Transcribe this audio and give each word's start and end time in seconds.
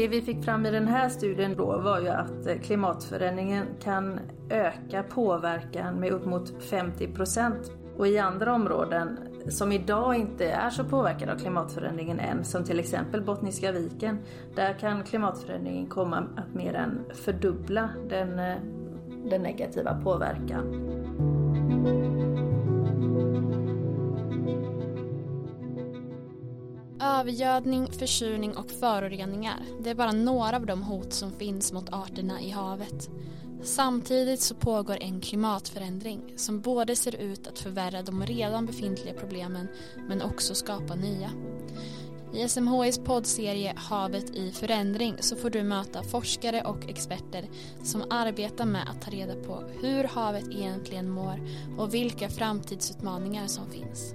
Det 0.00 0.08
vi 0.08 0.22
fick 0.22 0.44
fram 0.44 0.66
i 0.66 0.70
den 0.70 0.88
här 0.88 1.08
studien 1.08 1.54
då 1.56 1.78
var 1.78 2.00
ju 2.00 2.08
att 2.08 2.46
eh, 2.46 2.58
klimatförändringen 2.58 3.66
kan 3.82 4.20
öka 4.50 5.02
påverkan 5.02 5.94
med 5.94 6.12
upp 6.12 6.24
mot 6.24 6.62
50 6.62 7.08
procent. 7.08 7.72
Och 7.96 8.08
i 8.08 8.18
andra 8.18 8.54
områden 8.54 9.18
som 9.48 9.72
idag 9.72 10.14
inte 10.14 10.50
är 10.50 10.70
så 10.70 10.84
påverkade 10.84 11.32
av 11.32 11.38
klimatförändringen 11.38 12.20
än, 12.20 12.44
som 12.44 12.64
till 12.64 12.80
exempel 12.80 13.22
Bottniska 13.22 13.72
viken, 13.72 14.18
där 14.54 14.78
kan 14.78 15.04
klimatförändringen 15.04 15.86
komma 15.86 16.26
att 16.36 16.54
mer 16.54 16.74
än 16.74 17.04
fördubbla 17.14 17.90
den, 18.08 18.38
eh, 18.38 18.56
den 19.30 19.42
negativa 19.42 20.00
påverkan. 20.04 20.90
Övergödning, 27.20 27.92
försurning 27.92 28.56
och 28.56 28.70
föroreningar, 28.70 29.60
det 29.80 29.90
är 29.90 29.94
bara 29.94 30.12
några 30.12 30.56
av 30.56 30.66
de 30.66 30.82
hot 30.82 31.12
som 31.12 31.32
finns 31.32 31.72
mot 31.72 31.92
arterna 31.92 32.40
i 32.40 32.50
havet. 32.50 33.10
Samtidigt 33.62 34.40
så 34.40 34.54
pågår 34.54 34.98
en 35.00 35.20
klimatförändring 35.20 36.32
som 36.36 36.60
både 36.60 36.96
ser 36.96 37.14
ut 37.16 37.46
att 37.46 37.58
förvärra 37.58 38.02
de 38.02 38.26
redan 38.26 38.66
befintliga 38.66 39.14
problemen 39.14 39.68
men 40.08 40.22
också 40.22 40.54
skapa 40.54 40.94
nya. 40.94 41.30
I 42.34 42.48
SMHIs 42.48 42.98
poddserie 42.98 43.74
Havet 43.76 44.30
i 44.30 44.52
förändring 44.52 45.16
så 45.20 45.36
får 45.36 45.50
du 45.50 45.62
möta 45.62 46.02
forskare 46.02 46.62
och 46.62 46.88
experter 46.88 47.48
som 47.82 48.04
arbetar 48.10 48.64
med 48.64 48.88
att 48.90 49.02
ta 49.02 49.10
reda 49.10 49.34
på 49.34 49.64
hur 49.82 50.04
havet 50.04 50.48
egentligen 50.50 51.10
mår 51.10 51.48
och 51.78 51.94
vilka 51.94 52.28
framtidsutmaningar 52.28 53.46
som 53.46 53.70
finns. 53.70 54.14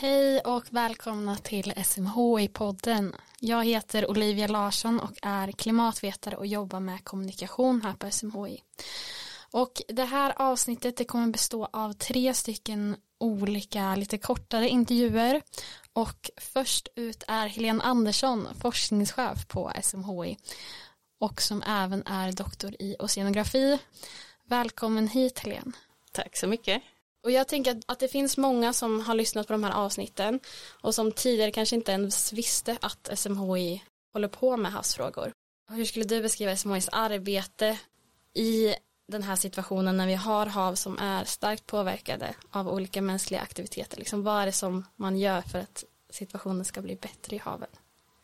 Hej 0.00 0.40
och 0.40 0.64
välkomna 0.70 1.36
till 1.36 1.72
SMHI-podden. 1.72 3.14
Jag 3.40 3.64
heter 3.64 4.10
Olivia 4.10 4.46
Larsson 4.46 5.00
och 5.00 5.12
är 5.22 5.52
klimatvetare 5.52 6.36
och 6.36 6.46
jobbar 6.46 6.80
med 6.80 7.04
kommunikation 7.04 7.82
här 7.82 7.92
på 7.94 8.10
SMHI. 8.10 8.62
Och 9.52 9.82
det 9.88 10.04
här 10.04 10.32
avsnittet 10.36 10.96
det 10.96 11.04
kommer 11.04 11.26
bestå 11.26 11.68
av 11.72 11.92
tre 11.92 12.34
stycken 12.34 12.96
olika 13.18 13.94
lite 13.96 14.18
kortare 14.18 14.68
intervjuer 14.68 15.42
och 15.92 16.30
först 16.36 16.88
ut 16.96 17.24
är 17.28 17.46
Helene 17.46 17.82
Andersson, 17.82 18.48
forskningschef 18.60 19.46
på 19.48 19.72
SMHI 19.82 20.36
och 21.20 21.42
som 21.42 21.62
även 21.62 22.06
är 22.06 22.32
doktor 22.32 22.74
i 22.78 22.96
oceanografi. 22.98 23.78
Välkommen 24.44 25.08
hit 25.08 25.38
Helene. 25.38 25.72
Tack 26.12 26.36
så 26.36 26.46
mycket. 26.46 26.82
Och 27.28 27.32
jag 27.32 27.48
tänker 27.48 27.80
att 27.86 27.98
det 27.98 28.08
finns 28.08 28.36
många 28.36 28.72
som 28.72 29.00
har 29.00 29.14
lyssnat 29.14 29.46
på 29.46 29.52
de 29.52 29.64
här 29.64 29.72
avsnitten 29.72 30.40
och 30.80 30.94
som 30.94 31.12
tidigare 31.12 31.50
kanske 31.50 31.76
inte 31.76 31.92
ens 31.92 32.32
visste 32.32 32.78
att 32.80 33.18
SMHI 33.18 33.82
håller 34.12 34.28
på 34.28 34.56
med 34.56 34.72
havsfrågor. 34.72 35.32
Hur 35.70 35.84
skulle 35.84 36.04
du 36.04 36.22
beskriva 36.22 36.56
SMHIs 36.56 36.88
arbete 36.92 37.78
i 38.34 38.74
den 39.08 39.22
här 39.22 39.36
situationen 39.36 39.96
när 39.96 40.06
vi 40.06 40.14
har 40.14 40.46
hav 40.46 40.74
som 40.74 40.98
är 40.98 41.24
starkt 41.24 41.66
påverkade 41.66 42.34
av 42.50 42.68
olika 42.68 43.02
mänskliga 43.02 43.40
aktiviteter? 43.40 43.96
Liksom, 43.98 44.22
vad 44.22 44.42
är 44.42 44.46
det 44.46 44.52
som 44.52 44.84
man 44.96 45.18
gör 45.18 45.40
för 45.40 45.58
att 45.58 45.84
situationen 46.10 46.64
ska 46.64 46.80
bli 46.80 46.96
bättre 46.96 47.36
i 47.36 47.38
haven? 47.38 47.70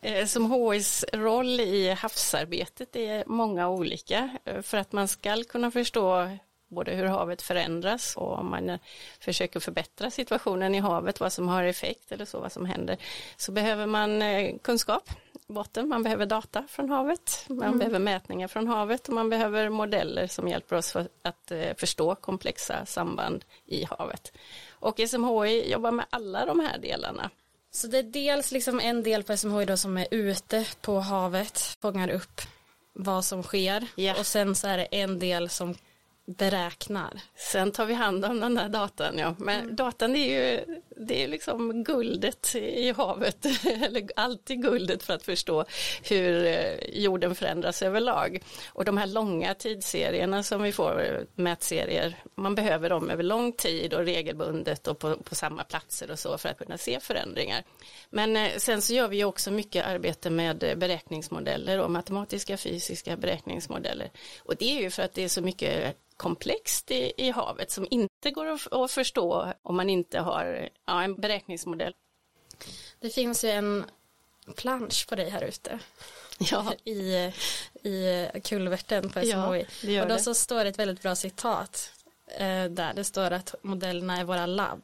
Eh, 0.02 0.26
SMHIs 0.26 1.04
roll 1.12 1.60
i 1.60 1.90
havsarbetet 1.90 2.96
är 2.96 3.24
många 3.26 3.68
olika. 3.68 4.38
Eh, 4.44 4.62
för 4.62 4.78
att 4.78 4.92
man 4.92 5.08
ska 5.08 5.44
kunna 5.44 5.70
förstå 5.70 6.28
både 6.74 6.94
hur 6.94 7.04
havet 7.04 7.42
förändras 7.42 8.16
och 8.16 8.38
om 8.38 8.50
man 8.50 8.78
försöker 9.20 9.60
förbättra 9.60 10.10
situationen 10.10 10.74
i 10.74 10.78
havet, 10.78 11.20
vad 11.20 11.32
som 11.32 11.48
har 11.48 11.64
effekt 11.64 12.12
eller 12.12 12.24
så, 12.24 12.40
vad 12.40 12.52
som 12.52 12.66
händer, 12.66 12.96
så 13.36 13.52
behöver 13.52 13.86
man 13.86 14.22
eh, 14.22 14.56
kunskap 14.62 15.10
i 15.48 15.52
botten, 15.52 15.88
man 15.88 16.02
behöver 16.02 16.26
data 16.26 16.64
från 16.68 16.90
havet, 16.90 17.44
man 17.48 17.62
mm. 17.62 17.78
behöver 17.78 17.98
mätningar 17.98 18.48
från 18.48 18.68
havet 18.68 19.08
och 19.08 19.14
man 19.14 19.30
behöver 19.30 19.68
modeller 19.68 20.26
som 20.26 20.48
hjälper 20.48 20.76
oss 20.76 20.92
för 20.92 21.08
att 21.22 21.50
eh, 21.50 21.74
förstå 21.76 22.14
komplexa 22.14 22.86
samband 22.86 23.44
i 23.66 23.84
havet. 23.84 24.32
Och 24.70 25.00
SMHI 25.08 25.72
jobbar 25.72 25.90
med 25.90 26.06
alla 26.10 26.46
de 26.46 26.60
här 26.60 26.78
delarna. 26.78 27.30
Så 27.70 27.86
det 27.86 27.98
är 27.98 28.02
dels 28.02 28.52
liksom 28.52 28.80
en 28.80 29.02
del 29.02 29.22
på 29.22 29.36
SMHI 29.36 29.64
då 29.64 29.76
som 29.76 29.96
är 29.96 30.06
ute 30.10 30.66
på 30.80 31.00
havet, 31.00 31.58
fångar 31.80 32.10
upp 32.10 32.40
vad 32.94 33.24
som 33.24 33.42
sker 33.42 33.86
yeah. 33.96 34.18
och 34.18 34.26
sen 34.26 34.54
så 34.54 34.68
är 34.68 34.78
det 34.78 34.84
en 34.84 35.18
del 35.18 35.48
som 35.48 35.74
beräknar. 36.26 37.20
Sen 37.36 37.72
tar 37.72 37.86
vi 37.86 37.94
hand 37.94 38.24
om 38.24 38.40
den 38.40 38.54
där 38.54 38.68
datan, 38.68 39.18
ja. 39.18 39.34
Men 39.38 39.60
mm. 39.60 39.76
datan 39.76 40.16
är 40.16 40.30
ju, 40.30 40.64
det 40.96 41.24
är 41.24 41.28
liksom 41.28 41.84
guldet 41.84 42.54
i 42.54 42.92
havet, 42.92 43.46
eller 43.64 44.08
alltid 44.16 44.62
guldet 44.62 45.02
för 45.02 45.14
att 45.14 45.22
förstå 45.22 45.64
hur 46.02 46.46
eh, 46.46 46.74
jorden 46.92 47.34
förändras 47.34 47.82
överlag. 47.82 48.42
Och 48.68 48.84
de 48.84 48.96
här 48.96 49.06
långa 49.06 49.54
tidsserierna 49.54 50.42
som 50.42 50.62
vi 50.62 50.72
får, 50.72 51.04
eh, 51.04 51.20
mätserier, 51.34 52.16
man 52.34 52.54
behöver 52.54 52.90
dem 52.90 53.10
över 53.10 53.22
lång 53.22 53.52
tid 53.52 53.94
och 53.94 54.04
regelbundet 54.04 54.86
och 54.86 54.98
på, 54.98 55.16
på 55.16 55.34
samma 55.34 55.64
platser 55.64 56.10
och 56.10 56.18
så 56.18 56.38
för 56.38 56.48
att 56.48 56.58
kunna 56.58 56.78
se 56.78 57.00
förändringar. 57.00 57.62
Men 58.10 58.36
eh, 58.36 58.50
sen 58.56 58.82
så 58.82 58.94
gör 58.94 59.08
vi 59.08 59.24
också 59.24 59.50
mycket 59.50 59.86
arbete 59.86 60.30
med 60.30 60.58
beräkningsmodeller 60.76 61.80
och 61.80 61.90
matematiska 61.90 62.56
fysiska 62.56 63.16
beräkningsmodeller. 63.16 64.10
Och 64.38 64.56
det 64.56 64.78
är 64.78 64.82
ju 64.82 64.90
för 64.90 65.02
att 65.02 65.14
det 65.14 65.24
är 65.24 65.28
så 65.28 65.42
mycket 65.42 65.96
komplext 66.16 66.90
i, 66.90 67.12
i 67.16 67.30
havet 67.30 67.70
som 67.70 67.86
inte 67.90 68.13
går 68.30 68.58
att, 68.84 68.90
förstå 68.90 69.52
om 69.62 69.76
man 69.76 69.90
inte 69.90 70.18
har 70.18 70.68
ja, 70.86 71.02
en 71.02 71.14
beräkningsmodell. 71.14 71.94
Det 73.00 73.10
finns 73.10 73.44
ju 73.44 73.50
en 73.50 73.84
plansch 74.56 75.06
på 75.08 75.14
dig 75.14 75.30
här 75.30 75.42
ute. 75.44 75.78
Ja. 76.38 76.72
I, 76.84 77.32
i 77.88 78.30
kulverten 78.44 79.10
på 79.10 79.20
SMHI. 79.20 79.66
Ja, 79.82 80.02
och 80.02 80.08
då 80.08 80.18
så 80.18 80.34
står 80.34 80.64
det 80.64 80.70
ett 80.70 80.78
väldigt 80.78 81.02
bra 81.02 81.14
citat 81.14 81.92
eh, 82.26 82.64
där 82.64 82.94
det 82.94 83.04
står 83.04 83.30
att 83.30 83.54
modellerna 83.62 84.18
är 84.18 84.24
våra 84.24 84.46
labb. 84.46 84.82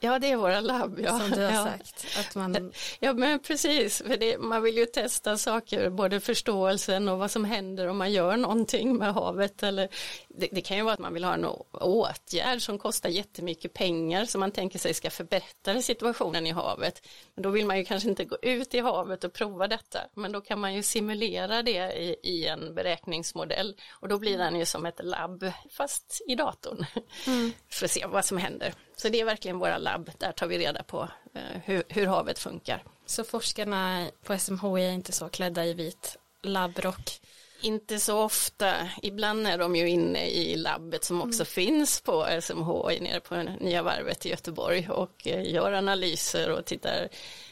Ja, 0.00 0.18
det 0.18 0.30
är 0.30 0.36
våra 0.36 0.60
labb. 0.60 1.00
Ja. 1.00 1.18
Som 1.18 1.30
du 1.30 1.44
har 1.44 1.52
ja. 1.52 1.64
sagt. 1.64 2.06
Att 2.18 2.34
man... 2.34 2.72
Ja, 3.00 3.12
men 3.12 3.38
precis. 3.38 4.02
För 4.06 4.16
det, 4.16 4.38
man 4.38 4.62
vill 4.62 4.76
ju 4.76 4.86
testa 4.86 5.38
saker, 5.38 5.90
både 5.90 6.20
förståelsen 6.20 7.08
och 7.08 7.18
vad 7.18 7.30
som 7.30 7.44
händer 7.44 7.86
om 7.86 7.98
man 7.98 8.12
gör 8.12 8.36
någonting 8.36 8.96
med 8.96 9.14
havet. 9.14 9.62
Eller, 9.62 9.88
det, 10.28 10.48
det 10.52 10.60
kan 10.60 10.76
ju 10.76 10.82
vara 10.82 10.94
att 10.94 11.00
man 11.00 11.14
vill 11.14 11.24
ha 11.24 11.34
en 11.34 11.44
åtgärd 11.72 12.62
som 12.62 12.78
kostar 12.78 13.08
jättemycket 13.08 13.74
pengar 13.74 14.24
som 14.24 14.40
man 14.40 14.50
tänker 14.50 14.78
sig 14.78 14.94
ska 14.94 15.10
förbättra 15.10 15.82
situationen 15.82 16.46
i 16.46 16.50
havet. 16.50 17.06
Men 17.34 17.42
då 17.42 17.50
vill 17.50 17.66
man 17.66 17.78
ju 17.78 17.84
kanske 17.84 18.08
inte 18.08 18.24
gå 18.24 18.36
ut 18.42 18.74
i 18.74 18.80
havet 18.80 19.24
och 19.24 19.32
prova 19.32 19.68
detta. 19.68 20.00
Men 20.14 20.32
då 20.32 20.40
kan 20.40 20.60
man 20.60 20.74
ju 20.74 20.82
simulera 20.82 21.62
det 21.62 21.92
i, 21.92 22.16
i 22.22 22.46
en 22.46 22.74
beräkningsmodell 22.74 23.76
och 23.90 24.08
då 24.08 24.18
blir 24.18 24.38
den 24.38 24.56
ju 24.56 24.64
som 24.64 24.86
ett 24.86 25.04
labb 25.04 25.52
fast 25.70 26.22
i 26.28 26.34
datorn. 26.34 26.86
Mm. 27.26 27.52
För 27.70 27.84
att 27.84 27.90
se 27.90 28.06
vad 28.06 28.24
som 28.24 28.38
händer. 28.38 28.74
Så 28.96 29.08
det 29.08 29.20
är 29.20 29.24
verkligen 29.24 29.58
våra 29.58 29.78
labb, 29.78 29.87
där 30.18 30.32
tar 30.32 30.46
vi 30.46 30.58
reda 30.58 30.82
på 30.82 31.08
eh, 31.34 31.60
hur, 31.64 31.82
hur 31.88 32.06
havet 32.06 32.38
funkar. 32.38 32.84
Så 33.06 33.24
forskarna 33.24 34.06
på 34.24 34.38
SMHI 34.38 34.84
är 34.84 34.92
inte 34.92 35.12
så 35.12 35.28
klädda 35.28 35.66
i 35.66 35.74
vit 35.74 36.16
labbrock? 36.42 37.20
Inte 37.60 37.98
så 37.98 38.22
ofta, 38.22 38.74
ibland 39.02 39.46
är 39.46 39.58
de 39.58 39.76
ju 39.76 39.88
inne 39.88 40.26
i 40.26 40.56
labbet 40.56 41.04
som 41.04 41.22
också 41.22 41.42
mm. 41.42 41.46
finns 41.46 42.00
på 42.00 42.26
SMHI 42.40 43.00
nere 43.00 43.20
på 43.20 43.42
Nya 43.60 43.82
Varvet 43.82 44.26
i 44.26 44.28
Göteborg 44.28 44.88
och 44.90 45.26
eh, 45.26 45.52
gör 45.52 45.72
analyser 45.72 46.50
och 46.50 46.64
tittar 46.64 47.08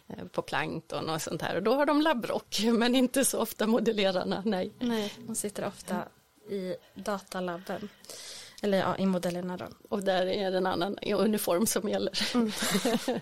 eh, 0.09 0.25
på 0.25 0.43
plankton 0.43 1.11
och 1.11 1.23
sånt 1.23 1.43
här 1.43 1.57
och 1.57 1.63
då 1.63 1.75
har 1.75 1.87
de 1.87 2.01
labbrock 2.01 2.61
men 2.73 2.95
inte 2.95 3.25
så 3.25 3.39
ofta 3.39 3.67
modellerarna, 3.67 4.43
nej. 4.45 4.73
Nej, 4.79 5.13
de 5.27 5.35
sitter 5.35 5.67
ofta 5.67 6.09
i 6.51 6.77
datalabben. 6.95 7.89
Eller 8.63 8.79
ja, 8.79 8.97
i 8.97 9.07
modellerna 9.07 9.57
då. 9.57 9.69
Och 9.89 10.03
där 10.03 10.27
är 10.27 10.51
det 10.51 10.59
en 10.59 10.67
annan 10.67 10.99
uniform 10.99 11.67
som 11.67 11.89
gäller. 11.89 12.35
Mm. 12.35 12.53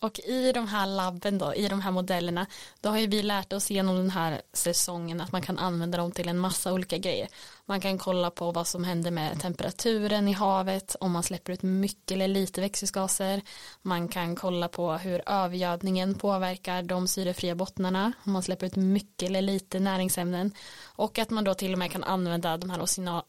Och 0.00 0.18
i 0.18 0.52
de 0.52 0.68
här 0.68 0.86
labben 0.86 1.38
då, 1.38 1.54
i 1.54 1.68
de 1.68 1.80
här 1.80 1.90
modellerna, 1.90 2.46
då 2.80 2.88
har 2.88 2.98
ju 2.98 3.06
vi 3.06 3.22
lärt 3.22 3.52
oss 3.52 3.70
genom 3.70 3.96
den 3.96 4.10
här 4.10 4.42
säsongen 4.52 5.20
att 5.20 5.32
man 5.32 5.42
kan 5.42 5.58
använda 5.58 5.98
dem 5.98 6.12
till 6.12 6.28
en 6.28 6.38
massa 6.38 6.72
olika 6.72 6.98
grejer. 6.98 7.28
Man 7.68 7.80
kan 7.80 7.98
kolla 7.98 8.30
på 8.30 8.52
vad 8.52 8.66
som 8.66 8.84
händer 8.84 9.10
med 9.10 9.40
temperaturen 9.40 10.28
i 10.28 10.32
havet, 10.32 10.96
om 11.00 11.12
man 11.12 11.22
släpper 11.22 11.52
ut 11.52 11.62
mycket 11.62 12.10
eller 12.10 12.28
lite 12.28 12.60
växthusgaser. 12.60 13.42
Man 13.82 14.08
kan 14.08 14.36
kolla 14.36 14.68
på 14.68 14.92
hur 14.92 15.22
övergödningen 15.26 16.14
påverkar 16.14 16.82
de 16.82 17.08
syrefria 17.08 17.54
bottnarna, 17.54 18.12
om 18.24 18.32
man 18.32 18.42
släpper 18.42 18.66
ut 18.66 18.76
mycket 18.76 19.28
eller 19.28 19.42
lite 19.42 19.78
näringsämnen. 19.78 20.54
Och 20.84 21.18
att 21.18 21.30
man 21.30 21.44
då 21.44 21.54
till 21.54 21.72
och 21.72 21.78
med 21.78 21.92
kan 21.92 22.04
använda 22.04 22.56
de 22.56 22.70
här 22.70 22.86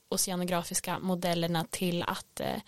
oceanografiska 0.10 1.00
modellerna 1.00 1.66
till 1.70 2.04
att 2.04 2.40
eh, 2.40 2.62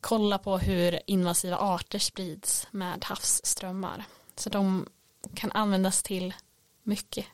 kolla 0.00 0.38
på 0.38 0.58
hur 0.58 1.00
invasiva 1.06 1.56
arter 1.56 1.98
sprids 1.98 2.66
med 2.70 3.04
havsströmmar. 3.04 4.04
Så 4.36 4.50
de 4.50 4.86
kan 5.34 5.52
användas 5.52 6.02
till 6.02 6.34
mycket. 6.82 7.26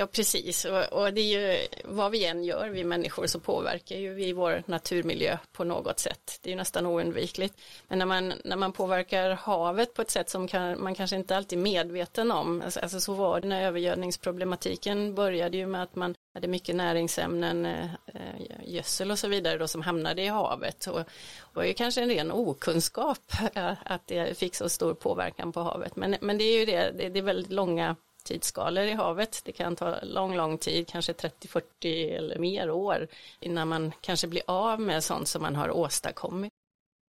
Ja, 0.00 0.06
precis. 0.06 0.64
Och, 0.64 0.92
och, 0.92 1.14
det 1.14 1.20
är 1.20 1.40
ju 1.40 1.66
vad 1.84 2.10
vi 2.10 2.24
än 2.24 2.44
gör, 2.44 2.68
vi 2.68 2.84
människor, 2.84 3.26
så 3.26 3.40
påverkar 3.40 3.96
ju 3.96 4.14
vi 4.14 4.32
vår 4.32 4.62
naturmiljö 4.66 5.38
på 5.52 5.64
något 5.64 5.98
sätt. 5.98 6.38
Det 6.42 6.48
är 6.48 6.50
ju 6.50 6.56
nästan 6.56 6.86
oundvikligt. 6.86 7.60
Men 7.88 7.98
när 7.98 8.06
man, 8.06 8.32
när 8.44 8.56
man 8.56 8.72
påverkar 8.72 9.30
havet 9.30 9.94
på 9.94 10.02
ett 10.02 10.10
sätt 10.10 10.30
som 10.30 10.48
kan, 10.48 10.82
man 10.82 10.94
kanske 10.94 11.16
inte 11.16 11.36
alltid 11.36 11.58
är 11.58 11.62
medveten 11.62 12.30
om, 12.30 12.62
alltså, 12.62 12.80
alltså 12.80 13.00
så 13.00 13.14
var 13.14 13.40
det 13.40 13.48
när 13.48 13.62
övergödningsproblematiken 13.62 15.14
började 15.14 15.56
ju 15.56 15.66
med 15.66 15.82
att 15.82 15.94
man 15.94 16.14
hade 16.34 16.48
mycket 16.48 16.76
näringsämnen, 16.76 17.66
eh, 17.66 17.84
eh 18.06 18.64
gödsel 18.64 19.10
och 19.10 19.18
så 19.18 19.28
vidare 19.28 19.58
då 19.58 19.68
som 19.68 19.82
hamnade 19.82 20.22
i 20.22 20.28
havet. 20.28 20.86
Och, 20.86 21.00
och 21.40 21.62
det 21.62 21.68
ju 21.68 21.74
kanske 21.74 22.02
en 22.02 22.08
ren 22.08 22.32
okunskap 22.32 23.32
eh, 23.54 23.72
att 23.84 24.06
det 24.06 24.38
fick 24.38 24.54
så 24.54 24.68
stor 24.68 24.94
påverkan 24.94 25.52
på 25.52 25.60
havet. 25.60 25.96
Men, 25.96 26.16
men 26.20 26.38
det 26.38 26.44
är 26.44 26.58
ju 26.58 26.66
det, 26.66 27.08
det 27.08 27.18
är 27.18 27.22
väldigt 27.22 27.52
långa 27.52 27.96
tidsskalor 28.30 28.84
i 28.84 28.92
havet. 28.92 29.40
Det 29.44 29.52
kan 29.52 29.76
ta 29.76 30.00
lång, 30.02 30.36
lång 30.36 30.58
tid, 30.58 30.88
kanske 30.88 31.12
30, 31.12 31.48
40 31.48 32.10
eller 32.10 32.38
mer 32.38 32.70
år 32.70 33.08
innan 33.40 33.68
man 33.68 33.92
kanske 34.00 34.26
blir 34.26 34.42
av 34.46 34.80
med 34.80 35.04
sånt 35.04 35.28
som 35.28 35.42
man 35.42 35.56
har 35.56 35.70
åstadkommit. 35.70 36.52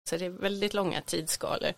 Så 0.09 0.17
det 0.17 0.25
är 0.25 0.29
väldigt 0.29 0.73
långa 0.73 1.01
tidsskalor. 1.01 1.73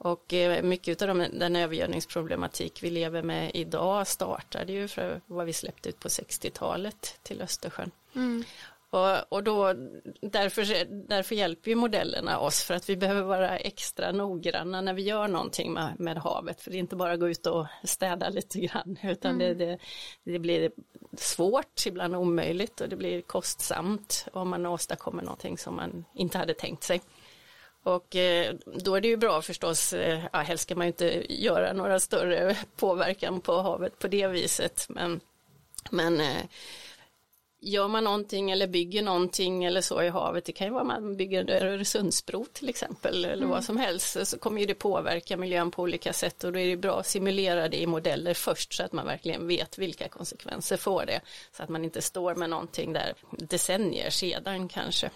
Och 0.00 0.32
eh, 0.32 0.62
mycket 0.62 1.02
av 1.02 1.16
den 1.32 1.56
övergödningsproblematik 1.56 2.82
vi 2.82 2.90
lever 2.90 3.22
med 3.22 3.50
idag 3.54 4.06
startade 4.06 4.72
ju 4.72 4.88
för 4.88 5.20
vad 5.26 5.46
vi 5.46 5.52
släppte 5.52 5.88
ut 5.88 6.00
på 6.00 6.08
60-talet 6.08 7.18
till 7.22 7.42
Östersjön. 7.42 7.90
Mm. 8.14 8.44
Och, 8.90 9.32
och 9.32 9.42
då, 9.42 9.74
därför, 10.20 10.84
därför 11.08 11.34
hjälper 11.34 11.70
ju 11.70 11.74
modellerna 11.74 12.38
oss 12.38 12.62
för 12.62 12.74
att 12.74 12.88
vi 12.88 12.96
behöver 12.96 13.22
vara 13.22 13.58
extra 13.58 14.12
noggranna 14.12 14.80
när 14.80 14.92
vi 14.92 15.02
gör 15.02 15.28
någonting 15.28 15.72
med, 15.72 16.00
med 16.00 16.18
havet. 16.18 16.60
För 16.60 16.70
det 16.70 16.76
är 16.76 16.78
inte 16.78 16.96
bara 16.96 17.12
att 17.12 17.20
gå 17.20 17.28
ut 17.28 17.46
och 17.46 17.66
städa 17.84 18.28
lite 18.28 18.60
grann 18.60 18.98
utan 19.02 19.34
mm. 19.34 19.58
det, 19.58 19.66
det, 19.66 19.78
det, 20.24 20.38
blir 20.38 20.70
svårt, 21.16 21.86
ibland 21.86 22.16
omöjligt 22.16 22.80
och 22.80 22.88
det 22.88 22.96
blir 22.96 23.20
kostsamt 23.20 24.26
om 24.32 24.48
man 24.48 24.66
åstadkommer 24.66 25.22
någonting 25.22 25.58
som 25.58 25.76
man 25.76 26.04
inte 26.14 26.38
hade 26.38 26.54
tänkt 26.54 26.84
sig. 26.84 27.00
Och 27.82 28.16
eh, 28.16 28.54
då 28.64 28.94
är 28.94 29.00
det 29.00 29.08
ju 29.08 29.16
bra 29.16 29.42
förstås, 29.42 29.92
eh, 29.92 30.24
ja, 30.32 30.38
helst 30.38 30.62
ska 30.62 30.74
man 30.74 30.86
ju 30.86 30.88
inte 30.88 31.34
göra 31.42 31.72
några 31.72 32.00
större 32.00 32.56
påverkan 32.76 33.40
på 33.40 33.62
havet 33.62 33.98
på 33.98 34.08
det 34.08 34.26
viset 34.26 34.86
men, 34.88 35.20
men 35.90 36.20
eh, 36.20 36.42
gör 37.60 37.88
man 37.88 38.04
någonting 38.04 38.50
eller 38.50 38.66
bygger 38.66 39.02
någonting 39.02 39.64
eller 39.64 39.80
så 39.80 40.02
i 40.02 40.08
havet, 40.08 40.44
det 40.44 40.52
kan 40.52 40.66
ju 40.66 40.72
vara 40.72 40.84
man 40.84 41.16
bygger 41.16 41.40
en 41.40 41.48
Öresundsbro 41.48 42.46
till 42.52 42.68
exempel 42.68 43.24
eller 43.24 43.36
mm. 43.36 43.48
vad 43.48 43.64
som 43.64 43.76
helst, 43.76 44.26
så 44.26 44.38
kommer 44.38 44.60
ju 44.60 44.66
det 44.66 44.74
påverka 44.74 45.36
miljön 45.36 45.70
på 45.70 45.82
olika 45.82 46.12
sätt 46.12 46.44
och 46.44 46.52
då 46.52 46.58
är 46.58 46.66
det 46.66 46.76
bra 46.76 47.00
att 47.00 47.06
simulera 47.06 47.68
det 47.68 47.82
i 47.82 47.86
modeller 47.86 48.34
först 48.34 48.72
så 48.72 48.82
att 48.82 48.92
man 48.92 49.06
verkligen 49.06 49.46
vet 49.46 49.78
vilka 49.78 50.08
konsekvenser 50.08 50.76
får 50.76 51.06
det, 51.06 51.20
så 51.56 51.62
att 51.62 51.68
man 51.68 51.84
inte 51.84 52.02
står 52.02 52.34
med 52.34 52.50
någonting 52.50 52.92
där 52.92 53.14
decennier 53.30 54.10
sedan 54.10 54.68
kanske. 54.68 55.10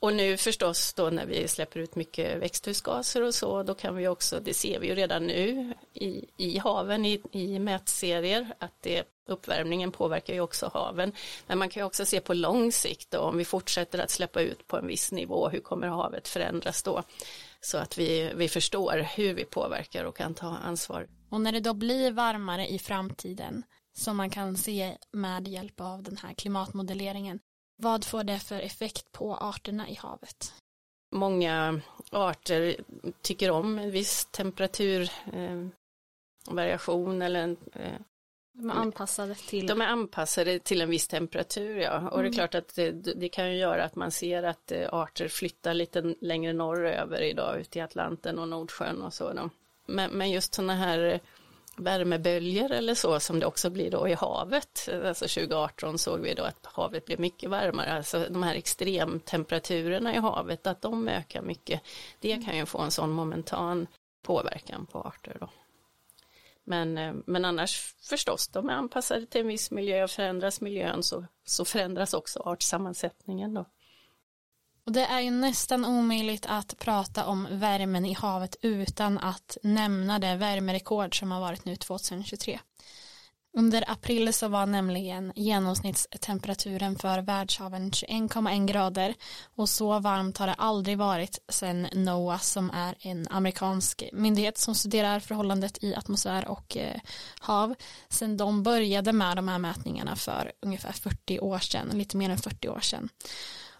Och 0.00 0.14
nu 0.14 0.36
förstås 0.36 0.94
då 0.94 1.10
när 1.10 1.26
vi 1.26 1.48
släpper 1.48 1.80
ut 1.80 1.94
mycket 1.94 2.38
växthusgaser 2.38 3.22
och 3.22 3.34
så, 3.34 3.62
då 3.62 3.74
kan 3.74 3.96
vi 3.96 4.08
också, 4.08 4.40
det 4.40 4.54
ser 4.54 4.80
vi 4.80 4.86
ju 4.86 4.94
redan 4.94 5.26
nu 5.26 5.74
i, 5.94 6.24
i 6.36 6.58
haven 6.58 7.06
i, 7.06 7.22
i 7.32 7.58
mätserier, 7.58 8.54
att 8.58 8.82
det, 8.82 9.04
uppvärmningen 9.30 9.92
påverkar 9.92 10.34
ju 10.34 10.40
också 10.40 10.70
haven. 10.74 11.12
Men 11.46 11.58
man 11.58 11.68
kan 11.68 11.80
ju 11.80 11.86
också 11.86 12.06
se 12.06 12.20
på 12.20 12.34
lång 12.34 12.72
sikt 12.72 13.10
då, 13.10 13.18
om 13.18 13.38
vi 13.38 13.44
fortsätter 13.44 13.98
att 13.98 14.10
släppa 14.10 14.40
ut 14.40 14.66
på 14.66 14.76
en 14.76 14.86
viss 14.86 15.12
nivå, 15.12 15.48
hur 15.48 15.60
kommer 15.60 15.86
havet 15.86 16.28
förändras 16.28 16.82
då? 16.82 17.02
Så 17.60 17.78
att 17.78 17.98
vi, 17.98 18.32
vi 18.34 18.48
förstår 18.48 19.06
hur 19.16 19.34
vi 19.34 19.44
påverkar 19.44 20.04
och 20.04 20.16
kan 20.16 20.34
ta 20.34 20.46
ansvar. 20.46 21.06
Och 21.30 21.40
när 21.40 21.52
det 21.52 21.60
då 21.60 21.74
blir 21.74 22.12
varmare 22.12 22.68
i 22.68 22.78
framtiden, 22.78 23.62
som 23.96 24.16
man 24.16 24.30
kan 24.30 24.56
se 24.56 24.96
med 25.12 25.48
hjälp 25.48 25.80
av 25.80 26.02
den 26.02 26.16
här 26.16 26.34
klimatmodelleringen, 26.34 27.40
vad 27.76 28.04
får 28.04 28.24
det 28.24 28.38
för 28.38 28.60
effekt 28.60 29.12
på 29.12 29.36
arterna 29.36 29.88
i 29.88 29.94
havet? 29.94 30.54
Många 31.12 31.80
arter 32.10 32.76
tycker 33.22 33.50
om 33.50 33.78
en 33.78 33.90
viss 33.90 34.28
temperaturvariation 34.30 37.22
eh, 37.22 37.26
eller 37.26 37.40
en, 37.40 37.56
eh, 37.72 38.00
de 38.52 38.70
är 38.70 38.74
anpassade 38.74 39.34
till 39.34 39.66
De 39.66 39.80
är 39.80 39.86
anpassade 39.86 40.58
till 40.58 40.80
en 40.80 40.90
viss 40.90 41.08
temperatur 41.08 41.76
ja 41.76 41.96
och 41.96 42.00
mm. 42.00 42.10
det 42.12 42.16
är 42.16 42.20
mm. 42.20 42.32
klart 42.32 42.54
att 42.54 42.74
det, 42.74 42.90
det, 42.90 43.28
kan 43.28 43.50
ju 43.50 43.56
göra 43.58 43.84
att 43.84 43.96
man 43.96 44.10
ser 44.10 44.42
att 44.42 44.72
eh, 44.72 44.88
arter 44.92 45.28
flyttar 45.28 45.74
lite 45.74 46.14
längre 46.20 46.52
norröver 46.52 47.22
idag 47.22 47.60
ut 47.60 47.76
i 47.76 47.80
Atlanten 47.80 48.38
och 48.38 48.48
Nordsjön 48.48 49.02
och 49.02 49.14
så. 49.14 49.50
Men, 49.86 50.10
men 50.10 50.30
just 50.30 50.54
sådana 50.54 50.74
här 50.74 51.20
värmeböljor 51.76 52.72
eller 52.72 52.94
så 52.94 53.20
som 53.20 53.40
det 53.40 53.46
också 53.46 53.70
blir 53.70 53.90
då 53.90 54.08
i 54.08 54.14
havet. 54.14 54.88
Alltså 55.04 55.24
2018 55.28 55.98
såg 55.98 56.20
vi 56.20 56.34
då 56.34 56.42
att 56.42 56.66
havet 56.66 57.04
blev 57.04 57.20
mycket 57.20 57.50
varmare, 57.50 57.92
alltså 57.92 58.26
de 58.30 58.42
här 58.42 58.54
extremtemperaturerna 58.54 60.14
i 60.14 60.18
havet, 60.18 60.66
att 60.66 60.82
de 60.82 61.08
ökar 61.08 61.42
mycket. 61.42 61.80
Det 62.18 62.44
kan 62.44 62.56
ju 62.56 62.66
få 62.66 62.78
en 62.78 62.90
sån 62.90 63.10
momentan 63.10 63.86
påverkan 64.22 64.86
på 64.86 65.00
arter 65.00 65.36
då. 65.40 65.48
Men, 66.70 66.98
eh, 66.98 67.14
men 67.26 67.44
annars 67.44 67.94
förstås, 68.02 68.48
de 68.48 68.68
är 68.68 68.72
anpassade 68.72 69.26
till 69.26 69.40
en 69.40 69.46
viss 69.46 69.70
miljö, 69.70 70.04
och 70.04 70.10
förändras 70.10 70.60
miljön 70.60 71.02
så, 71.02 71.26
så 71.44 71.64
förändras 71.64 72.14
också 72.14 72.40
artsammansättningen 72.40 73.54
då. 73.54 73.64
Och 74.86 74.92
det 74.92 75.04
är 75.04 75.20
ju 75.20 75.30
nästan 75.30 75.84
omöjligt 75.84 76.46
att 76.48 76.78
prata 76.78 77.26
om 77.26 77.48
värmen 77.50 78.06
i 78.06 78.12
havet 78.12 78.56
utan 78.62 79.18
att 79.18 79.56
nämna 79.62 80.18
det 80.18 80.36
värmerekord 80.36 81.18
som 81.18 81.30
har 81.30 81.40
varit 81.40 81.64
nu 81.64 81.76
2023. 81.76 82.60
Under 83.52 83.90
april 83.90 84.32
så 84.32 84.48
var 84.48 84.66
nämligen 84.66 85.32
genomsnittstemperaturen 85.36 86.98
för 86.98 87.18
världshaven 87.18 87.90
21,1 87.90 88.66
grader 88.66 89.14
och 89.56 89.68
så 89.68 89.98
varmt 89.98 90.38
har 90.38 90.46
det 90.46 90.54
aldrig 90.54 90.98
varit 90.98 91.38
sedan 91.48 91.86
NOAA 91.92 92.38
som 92.38 92.70
är 92.70 92.94
en 93.00 93.26
amerikansk 93.30 94.04
myndighet 94.12 94.58
som 94.58 94.74
studerar 94.74 95.20
förhållandet 95.20 95.84
i 95.84 95.94
atmosfär 95.94 96.48
och 96.48 96.76
eh, 96.76 97.00
hav. 97.40 97.74
Sen 98.08 98.36
de 98.36 98.62
började 98.62 99.12
med 99.12 99.36
de 99.36 99.48
här 99.48 99.58
mätningarna 99.58 100.16
för 100.16 100.52
ungefär 100.62 100.92
40 100.92 101.40
år 101.40 101.58
sedan, 101.58 101.88
lite 101.94 102.16
mer 102.16 102.30
än 102.30 102.38
40 102.38 102.68
år 102.68 102.80
sedan. 102.80 103.08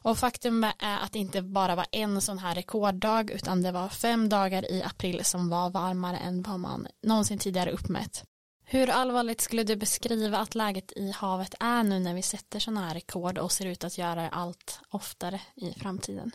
Och 0.02 0.18
faktum 0.18 0.64
är 0.64 0.98
att 1.02 1.12
det 1.12 1.18
inte 1.18 1.42
bara 1.42 1.74
var 1.74 1.86
en 1.92 2.20
sån 2.20 2.38
här 2.38 2.54
rekorddag 2.54 3.30
utan 3.30 3.62
det 3.62 3.72
var 3.72 3.88
fem 3.88 4.28
dagar 4.28 4.72
i 4.72 4.82
april 4.82 5.24
som 5.24 5.48
var 5.48 5.70
varmare 5.70 6.16
än 6.16 6.42
vad 6.42 6.60
man 6.60 6.86
någonsin 7.02 7.38
tidigare 7.38 7.70
uppmätt. 7.70 8.24
Hur 8.72 8.90
allvarligt 8.90 9.40
skulle 9.40 9.64
du 9.64 9.76
beskriva 9.76 10.38
att 10.38 10.54
läget 10.54 10.92
i 10.96 11.10
havet 11.10 11.54
är 11.60 11.82
nu 11.82 11.98
när 11.98 12.14
vi 12.14 12.22
sätter 12.22 12.58
sådana 12.58 12.80
här 12.80 12.94
rekord 12.94 13.38
och 13.38 13.52
ser 13.52 13.66
ut 13.66 13.84
att 13.84 13.98
göra 13.98 14.14
det 14.14 14.28
allt 14.28 14.80
oftare 14.90 15.40
i 15.54 15.72
framtiden? 15.72 16.30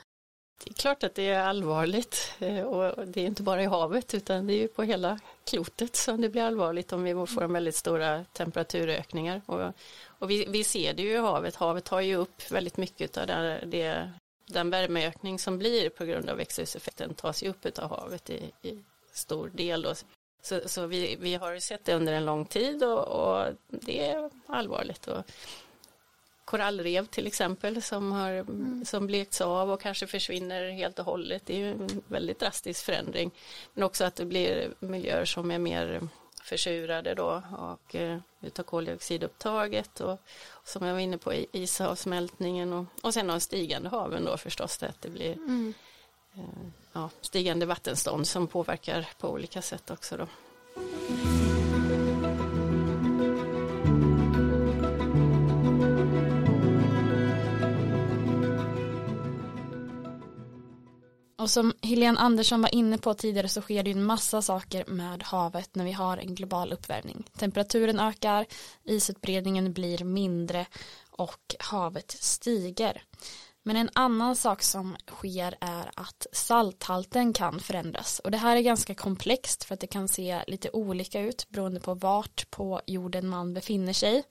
Det 0.63 0.69
är 0.69 0.73
klart 0.73 1.03
att 1.03 1.15
det 1.15 1.29
är 1.29 1.39
allvarligt 1.39 2.33
eh, 2.39 2.59
och 2.59 3.07
det 3.07 3.21
är 3.21 3.25
inte 3.25 3.43
bara 3.43 3.63
i 3.63 3.65
havet 3.65 4.13
utan 4.13 4.47
det 4.47 4.53
är 4.53 4.57
ju 4.57 4.67
på 4.67 4.83
hela 4.83 5.19
klotet 5.43 5.95
som 5.95 6.21
det 6.21 6.29
blir 6.29 6.41
allvarligt 6.41 6.93
om 6.93 7.03
vi 7.03 7.25
får 7.27 7.43
en 7.43 7.53
väldigt 7.53 7.75
stora 7.75 8.23
temperaturökningar. 8.23 9.41
Och, 9.45 9.73
och 10.05 10.29
vi, 10.29 10.45
vi, 10.45 10.63
ser 10.63 10.93
det 10.93 11.01
ju 11.01 11.11
i 11.11 11.17
havet, 11.17 11.55
havet 11.55 11.83
tar 11.83 12.01
ju 12.01 12.15
upp 12.15 12.51
väldigt 12.51 12.77
mycket 12.77 13.17
av 13.17 13.27
det, 13.27 13.63
det, 13.65 14.11
den 14.45 14.69
värmeökning 14.69 15.39
som 15.39 15.57
blir 15.57 15.89
på 15.89 16.05
grund 16.05 16.29
av 16.29 16.37
växthuseffekten 16.37 17.13
tas 17.13 17.43
ju 17.43 17.49
upp 17.49 17.79
av 17.79 17.89
havet 17.89 18.29
i, 18.29 18.51
i 18.61 18.83
stor 19.13 19.49
del. 19.53 19.81
Då. 19.81 19.93
Så, 20.45 20.61
så 20.65 20.85
vi, 20.85 21.15
vi, 21.19 21.35
har 21.35 21.59
sett 21.59 21.85
det 21.85 21.93
under 21.93 22.13
en 22.13 22.25
lång 22.25 22.45
tid 22.45 22.83
och, 22.83 23.07
och 23.07 23.53
det 23.69 24.09
är 24.09 24.29
allvarligt. 24.47 25.07
Och 25.07 25.23
korallrev 26.45 27.05
till 27.05 27.27
exempel 27.27 27.81
som 27.81 28.11
har 28.11 28.31
mm. 28.31 28.85
som 28.85 29.07
blekts 29.07 29.41
av 29.41 29.71
och 29.71 29.81
kanske 29.81 30.07
försvinner 30.07 30.69
helt 30.69 30.99
och 30.99 31.05
hållet. 31.05 31.45
Det 31.45 31.53
är 31.53 31.57
ju 31.57 31.71
en 31.71 32.03
väldigt 32.07 32.39
drastisk 32.39 32.85
förändring. 32.85 33.31
Men 33.73 33.83
också 33.83 34.05
att 34.05 34.15
det 34.15 34.25
blir 34.25 34.73
miljöer 34.79 35.25
som 35.25 35.51
är 35.51 35.59
mer 35.59 36.07
försurade 36.43 37.13
då 37.13 37.43
och 37.57 37.95
eh, 37.95 38.19
utav 38.41 38.63
koldioxidupptaget 38.63 39.99
och, 39.99 40.19
och 40.49 40.67
som 40.67 40.85
jag 40.85 40.93
var 40.93 40.99
inne 40.99 41.17
på 41.17 41.33
isavsmältningen 41.51 42.73
och, 42.73 42.85
och 43.01 43.13
sen 43.13 43.27
de 43.27 43.39
stigande 43.39 43.89
haven 43.89 44.25
då 44.25 44.37
förstås 44.37 44.77
det 44.77 44.87
att 44.87 45.01
det 45.01 45.09
blir 45.09 45.33
mm 45.33 45.73
ja, 46.93 47.09
stigande 47.21 47.65
vattenstånd 47.65 48.27
som 48.27 48.47
påverkar 48.47 49.07
på 49.19 49.29
olika 49.29 49.61
sätt 49.61 49.91
också 49.91 50.17
då. 50.17 50.27
Och 61.45 61.51
som 61.51 61.73
Helene 61.81 62.19
Andersson 62.19 62.61
var 62.61 62.75
inne 62.75 62.97
på 62.97 63.13
tidigare 63.13 63.49
så 63.49 63.61
sker 63.61 63.83
det 63.83 63.91
en 63.91 64.05
massa 64.05 64.41
saker 64.41 64.85
med 64.87 65.23
havet 65.23 65.75
när 65.75 65.85
vi 65.85 65.91
har 65.91 66.17
en 66.17 66.35
global 66.35 66.73
uppvärmning. 66.73 67.23
Temperaturen 67.37 67.99
ökar, 67.99 68.45
isutbredningen 68.83 69.73
blir 69.73 70.03
mindre 70.03 70.65
och 71.09 71.55
havet 71.59 72.11
stiger. 72.11 73.03
Men 73.67 73.77
en 73.77 73.89
annan 73.93 74.35
sak 74.35 74.63
som 74.63 74.95
sker 75.07 75.55
är 75.61 75.91
att 75.95 76.27
salthalten 76.31 77.33
kan 77.33 77.59
förändras 77.59 78.19
och 78.19 78.31
det 78.31 78.37
här 78.37 78.57
är 78.57 78.61
ganska 78.61 78.95
komplext 78.95 79.63
för 79.63 79.73
att 79.73 79.79
det 79.79 79.87
kan 79.87 80.07
se 80.07 80.43
lite 80.47 80.69
olika 80.73 81.21
ut 81.21 81.49
beroende 81.49 81.79
på 81.79 81.93
vart 81.93 82.51
på 82.51 82.81
jorden 82.85 83.27
man 83.27 83.53
befinner 83.53 83.93
sig. 83.93 84.23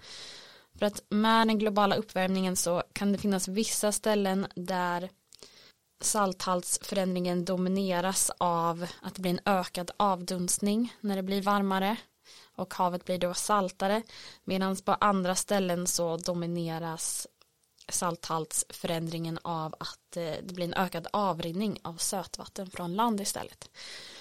För 0.78 0.86
att 0.86 1.02
med 1.08 1.46
den 1.46 1.58
globala 1.58 1.96
uppvärmningen 1.96 2.56
så 2.56 2.82
kan 2.92 3.12
det 3.12 3.18
finnas 3.18 3.48
vissa 3.48 3.92
ställen 3.92 4.46
där 4.56 5.10
salthaltsförändringen 6.00 7.44
domineras 7.44 8.30
av 8.38 8.86
att 9.02 9.14
det 9.14 9.20
blir 9.20 9.32
en 9.32 9.54
ökad 9.58 9.90
avdunstning 9.96 10.96
när 11.00 11.16
det 11.16 11.22
blir 11.22 11.42
varmare 11.42 11.96
och 12.56 12.74
havet 12.74 13.04
blir 13.04 13.18
då 13.18 13.34
saltare 13.34 14.02
medan 14.44 14.76
på 14.76 14.92
andra 14.92 15.34
ställen 15.34 15.86
så 15.86 16.16
domineras 16.16 17.26
salthaltsförändringen 17.88 19.38
av 19.42 19.74
att 19.80 20.16
eh, 20.16 20.32
det 20.42 20.54
blir 20.54 20.64
en 20.64 20.74
ökad 20.74 21.06
avrinning 21.12 21.78
av 21.82 21.96
sötvatten 21.96 22.70
från 22.70 22.94
land 22.94 23.20
istället. 23.20 23.70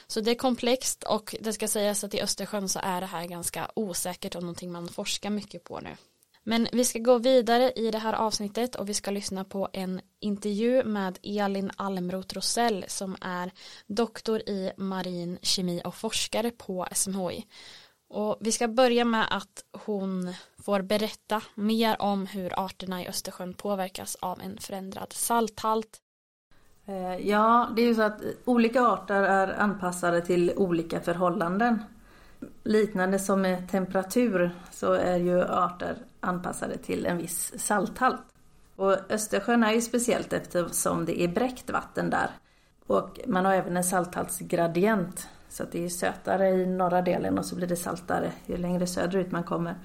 Så 0.08 0.22
det 0.22 0.32
är 0.32 0.36
komplext 0.36 1.04
och 1.04 1.36
det 1.40 1.54
ska 1.54 1.68
sägas 1.68 2.04
att 2.04 2.14
i 2.14 2.22
Östersjön 2.22 2.70
så 2.70 2.80
är 2.84 3.02
det 3.02 3.08
här 3.08 3.26
ganska 3.26 3.72
osäkert 3.76 4.36
och 4.36 4.44
någonting 4.44 4.72
man 4.72 4.88
forskar 4.88 5.30
mycket 5.30 5.64
på 5.64 5.80
nu. 5.80 5.98
Men 6.46 6.68
vi 6.72 6.86
ska 6.86 7.00
gå 7.00 7.18
vidare 7.18 7.72
i 7.76 7.92
det 7.92 7.98
här 7.98 8.14
avsnittet 8.14 8.76
och 8.76 8.90
vi 8.90 8.94
ska 8.94 9.12
lyssna 9.12 9.44
på 9.44 9.70
en 9.74 10.02
intervju 10.20 10.84
med 10.84 11.20
Elin 11.24 11.72
Almroth 11.76 12.36
Rosell 12.36 12.86
som 12.88 13.16
är 13.22 13.52
doktor 13.88 14.40
i 14.40 14.72
marin 14.78 15.38
kemi 15.42 15.82
och 15.86 15.96
forskare 15.96 16.52
på 16.52 16.88
SMHI. 16.92 17.46
Och 18.14 18.38
vi 18.40 18.52
ska 18.52 18.68
börja 18.68 19.06
med 19.06 19.28
att 19.30 19.64
hon 19.86 20.34
får 20.64 20.82
berätta 20.82 21.42
mer 21.56 22.02
om 22.02 22.26
hur 22.26 22.60
arterna 22.60 23.04
i 23.04 23.08
Östersjön 23.08 23.54
påverkas 23.54 24.16
av 24.16 24.42
en 24.42 24.58
förändrad 24.58 25.14
salthalt. 25.14 25.98
Eh, 26.86 27.28
ja, 27.30 27.70
det 27.76 27.82
är 27.82 27.86
ju 27.86 27.96
så 27.96 28.02
att 28.02 28.22
olika 28.46 28.82
arter 28.82 29.24
är 29.24 29.60
anpassade 29.60 30.22
till 30.22 30.54
olika 30.56 31.00
förhållanden. 31.00 31.84
Liknande 32.64 33.20
som 33.20 33.42
med 33.42 33.70
temperatur 33.70 34.52
så 34.72 34.94
är 34.94 35.18
ju 35.18 35.44
arter 35.44 35.98
anpassade 36.20 36.78
till 36.78 37.06
en 37.06 37.18
viss 37.18 37.54
salthalt. 37.58 38.24
Och 38.76 39.12
Östersjön 39.12 39.64
är 39.64 39.74
ju 39.74 39.82
speciellt 39.82 40.34
eftersom 40.34 41.06
det 41.06 41.22
är 41.22 41.28
bräckt 41.28 41.70
vatten 41.70 42.10
där. 42.10 42.30
Och 42.88 43.20
man 43.28 43.46
har 43.46 43.54
även 43.54 43.78
en 43.78 43.84
salthaltsgradient. 43.84 45.28
Så 45.54 45.64
att 45.64 45.72
det 45.72 45.86
är 45.86 45.90
sötare 45.90 46.50
i 46.50 46.66
norra 46.66 47.02
delen 47.02 47.38
och 47.38 47.46
så 47.46 47.56
blir 47.56 47.68
det 47.68 47.76
saltare 47.76 48.32
ju 48.46 48.58
längre 48.58 48.88
söderut 48.88 49.32
man 49.32 49.44
kommer. 49.44 49.76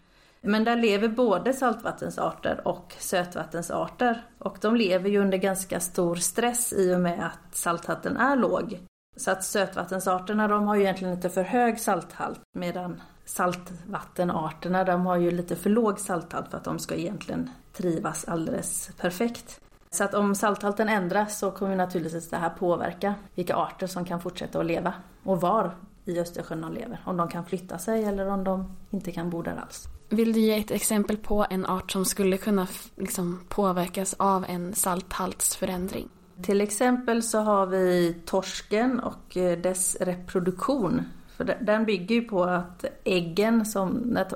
Men 0.40 0.64
där 0.64 0.76
lever 0.76 1.08
både 1.08 1.52
saltvattensarter 1.52 2.68
och 2.68 2.94
sötvattensarter. 2.98 4.26
Och 4.38 4.58
de 4.60 4.76
lever 4.76 5.10
ju 5.10 5.18
under 5.18 5.38
ganska 5.38 5.80
stor 5.80 6.16
stress 6.16 6.72
i 6.72 6.94
och 6.94 7.00
med 7.00 7.26
att 7.26 7.56
salthalten 7.56 8.16
är 8.16 8.36
låg. 8.36 8.78
Så 9.16 9.30
att 9.30 9.44
sötvattensarterna 9.44 10.48
de 10.48 10.66
har 10.66 10.76
ju 10.76 10.82
egentligen 10.82 11.14
inte 11.14 11.30
för 11.30 11.42
hög 11.42 11.80
salthalt 11.80 12.40
medan 12.52 13.02
saltvattenarterna 13.24 14.84
de 14.84 15.06
har 15.06 15.16
ju 15.16 15.30
lite 15.30 15.56
för 15.56 15.70
låg 15.70 16.00
salthalt 16.00 16.50
för 16.50 16.56
att 16.56 16.64
de 16.64 16.78
ska 16.78 16.94
egentligen 16.94 17.50
trivas 17.72 18.24
alldeles 18.28 18.90
perfekt. 18.96 19.60
Så 19.90 20.04
att 20.04 20.14
om 20.14 20.34
salthalten 20.34 20.88
ändras 20.88 21.38
så 21.38 21.50
kommer 21.50 21.76
naturligtvis 21.76 22.30
det 22.30 22.36
här 22.36 22.50
påverka 22.50 23.14
vilka 23.34 23.56
arter 23.56 23.86
som 23.86 24.04
kan 24.04 24.20
fortsätta 24.20 24.60
att 24.60 24.66
leva 24.66 24.94
och 25.24 25.40
var 25.40 25.74
i 26.04 26.20
Östersjön 26.20 26.60
de 26.60 26.72
lever. 26.72 27.00
Om 27.04 27.16
de 27.16 27.28
kan 27.28 27.44
flytta 27.44 27.78
sig 27.78 28.04
eller 28.04 28.28
om 28.28 28.44
de 28.44 28.76
inte 28.90 29.12
kan 29.12 29.30
bo 29.30 29.42
där 29.42 29.56
alls. 29.56 29.84
Vill 30.08 30.32
du 30.32 30.40
ge 30.40 30.58
ett 30.58 30.70
exempel 30.70 31.16
på 31.16 31.46
en 31.50 31.66
art 31.66 31.92
som 31.92 32.04
skulle 32.04 32.36
kunna 32.36 32.66
liksom 32.96 33.40
påverkas 33.48 34.14
av 34.18 34.44
en 34.48 34.74
salthaltsförändring? 34.74 36.08
Till 36.42 36.60
exempel 36.60 37.22
så 37.22 37.38
har 37.38 37.66
vi 37.66 38.16
torsken 38.24 39.00
och 39.00 39.36
eh, 39.36 39.58
dess 39.58 39.96
reproduktion. 40.00 41.02
För 41.38 41.56
den 41.60 41.84
bygger 41.84 42.14
ju 42.14 42.22
på 42.22 42.44
att 42.44 42.84
äggen, 43.04 43.66
som, 43.66 43.90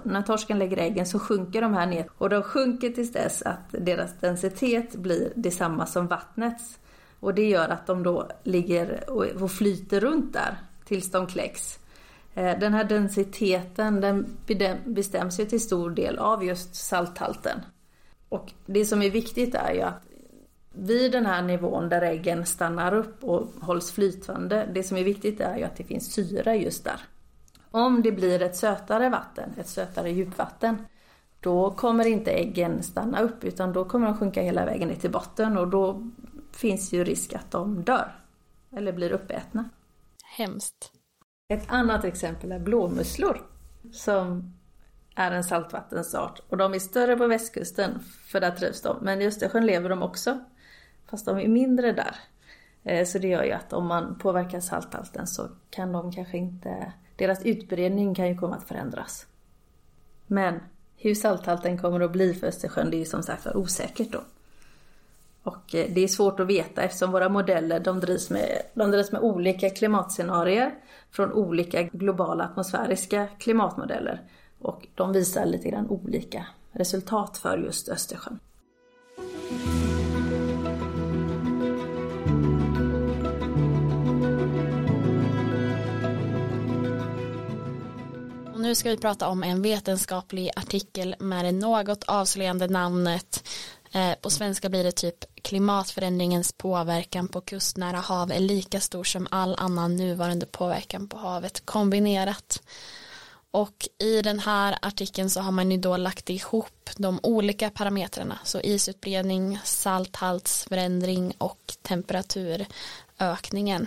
när, 0.05 0.23
torsken 0.23 0.59
lägger 0.59 0.77
äggen 0.77 1.07
så 1.07 1.19
sjunker 1.19 1.63
de 1.63 1.75
här 1.75 1.87
ner. 1.87 2.09
Och 2.19 2.29
de 2.29 2.43
sjunker 2.43 2.91
tills 2.91 3.13
dess 3.13 3.43
att 3.43 3.69
deras 3.71 4.19
densitet 4.21 4.95
blir 4.97 5.33
detsamma 5.35 5.87
som 5.87 6.07
vattnets. 6.07 6.79
Och 7.21 7.35
det 7.35 7.49
gör 7.49 7.69
att 7.69 7.87
de 7.87 8.03
då 8.03 8.29
ligger 8.43 9.11
och 9.43 9.53
flyter 9.53 10.01
runt 10.01 10.33
där 10.33 10.57
tills 10.85 11.11
de 11.11 11.27
kläcks. 11.27 11.79
Eh, 12.35 12.59
den 12.59 12.75
här 12.75 12.85
densiteten 12.85 14.01
den 14.01 14.37
bestäms 14.85 15.41
ju 15.41 15.45
till 15.45 15.61
stor 15.61 15.91
del 15.91 16.19
av 16.19 16.45
just 16.45 16.75
salthalten. 16.75 17.61
Och 18.29 18.53
det 18.67 18.85
som 18.85 19.03
är 19.03 19.11
viktigt 19.11 19.55
är 19.55 19.73
ju 19.73 19.81
att 19.81 20.03
vid 20.73 21.13
den 21.13 21.27
här 21.27 21.43
nivån 21.43 21.89
där 21.89 22.03
äggen 22.03 22.47
stannar 22.47 22.95
upp 22.95 23.25
och 23.25 23.47
hålls 23.61 23.93
flytande, 23.93 24.69
det 24.75 24.83
som 24.83 24.97
är 24.97 25.05
viktigt 25.05 25.41
är 25.41 25.57
ju 25.57 25.65
att 25.65 25.77
det 25.77 25.85
finns 25.85 26.13
syre 26.13 26.57
just 26.57 26.85
där. 26.85 27.01
Om 27.71 28.03
det 28.03 28.13
blir 28.13 28.43
ett 28.43 28.57
sötare 28.57 29.09
vatten, 29.09 29.51
ett 29.59 29.69
sötare 29.69 30.11
djupvatten, 30.11 30.87
då 31.41 31.71
kommer 31.71 32.07
inte 32.07 32.31
äggen 32.31 32.83
stanna 32.83 33.21
upp 33.21 33.45
utan 33.45 33.73
då 33.73 33.85
kommer 33.85 34.07
de 34.07 34.17
sjunka 34.17 34.43
hela 34.43 34.65
vägen 34.65 34.89
ner 34.89 34.97
till 34.97 35.11
botten 35.11 35.59
och 35.59 35.69
då 35.69 36.11
finns 36.53 36.93
ju 36.93 37.05
risk 37.05 37.33
att 37.33 37.51
de 37.51 37.83
dör 37.83 38.17
eller 38.77 38.93
blir 38.93 39.13
uppätna. 39.13 39.69
Hemskt. 40.37 40.93
Ett 41.49 41.65
annat 41.69 42.05
exempel 42.05 42.53
är 42.53 42.59
blåmusslor 42.59 43.41
som 43.93 44.55
är 45.15 45.31
en 45.31 45.45
saltvattensart 45.45 46.41
och 46.49 46.57
de 46.57 46.75
är 46.75 46.79
större 46.79 47.17
på 47.17 47.27
västkusten 47.27 48.01
för 48.27 48.41
där 48.41 48.51
trivs 48.51 48.83
de. 48.83 48.99
Men 49.03 49.23
i 49.23 49.27
Östersjön 49.27 49.67
lever 49.67 49.89
de 49.89 50.03
också 50.03 50.39
fast 51.13 51.27
de 51.27 51.39
är 51.39 51.49
mindre 51.49 51.93
där. 51.93 52.17
Eh, 52.85 53.07
så 53.07 53.19
det 53.19 53.29
gör 53.29 53.45
ju 53.45 53.53
att 53.53 53.73
om 53.73 53.87
man 53.87 54.19
påverkar 54.19 54.61
salthalten 54.61 55.27
så 55.27 55.49
kan 55.71 55.93
de 55.93 56.13
kanske 56.13 56.37
inte, 56.37 56.93
deras 57.17 57.45
utbredning 57.45 58.15
kan 58.15 58.29
ju 58.29 58.39
komma 58.39 58.57
att 58.57 58.69
förändras. 58.69 59.27
Men 60.27 60.61
hur 60.97 61.15
salthalten 61.15 61.79
kommer 61.79 62.01
att 62.01 62.13
bli 62.13 62.35
för 62.35 62.47
Östersjön 62.47 62.91
det 62.91 62.97
är 62.97 62.99
ju 62.99 63.05
som 63.05 63.23
sagt 63.23 63.47
osäkert 63.47 64.13
då. 64.13 64.21
Och 65.43 65.75
eh, 65.75 65.87
det 65.95 66.01
är 66.01 66.09
svårt 66.09 66.41
att 66.41 66.47
veta 66.47 66.83
eftersom 66.83 67.13
våra 67.13 67.29
modeller 67.29 67.81
de 67.81 68.01
drivs 68.01 68.31
med, 68.31 68.63
de 68.75 68.91
drivs 68.91 69.13
med 69.13 69.21
olika 69.21 69.71
klimatscenarier 69.71 70.75
från 71.11 71.33
olika 71.33 71.83
globala 71.83 72.45
atmosfäriska 72.45 73.27
klimatmodeller. 73.39 74.23
Och 74.59 74.87
de 74.95 75.13
visar 75.13 75.47
lite 75.47 75.71
grann 75.71 75.89
olika 75.89 76.47
resultat 76.73 77.39
för 77.39 77.59
just 77.59 77.89
Östersjön. 77.89 78.39
Nu 88.73 88.77
ska 88.77 88.91
vi 88.91 88.97
prata 88.97 89.29
om 89.29 89.43
en 89.43 89.63
vetenskaplig 89.63 90.51
artikel 90.57 91.15
med 91.19 91.45
det 91.45 91.53
något 91.53 92.05
avslöjande 92.05 92.69
namnet 92.69 93.43
Eh, 93.95 94.15
på 94.15 94.31
svenska 94.31 94.69
blir 94.69 94.85
det 94.85 94.93
typ 94.93 95.25
klimatförändringens 95.43 96.53
påverkan 96.53 97.29
på 97.29 97.41
kustnära 97.41 97.97
hav 97.97 98.33
är 98.33 98.41
lika 98.41 98.81
stor 98.81 99.05
som 99.05 99.29
all 99.31 99.55
annan 99.59 99.97
nuvarande 99.97 100.47
påverkan 100.47 101.09
på 101.09 101.17
havet 101.17 101.67
kombinerat. 101.67 102.63
Och 103.51 103.89
i 103.99 104.23
den 104.23 104.39
här 104.39 104.79
artikeln 104.83 105.31
så 105.31 105.41
har 105.41 105.53
man 105.53 105.71
ju 105.71 105.77
då 105.77 105.97
lagt 105.97 106.31
ihop 106.31 106.91
de 106.97 107.21
olika 107.23 107.71
parametrarna, 107.71 108.39
så 108.45 108.61
isutbredning, 108.61 109.59
salthaltsförändring 109.65 111.35
och 111.39 111.75
temperaturökningen. 111.83 113.87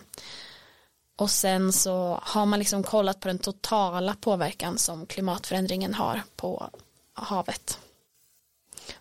Och 1.15 1.29
sen 1.29 1.73
så 1.73 2.19
har 2.21 2.45
man 2.45 2.59
liksom 2.59 2.83
kollat 2.83 3.19
på 3.19 3.27
den 3.27 3.39
totala 3.39 4.15
påverkan 4.21 4.77
som 4.77 5.05
klimatförändringen 5.05 5.93
har 5.93 6.21
på 6.35 6.69
havet. 7.13 7.79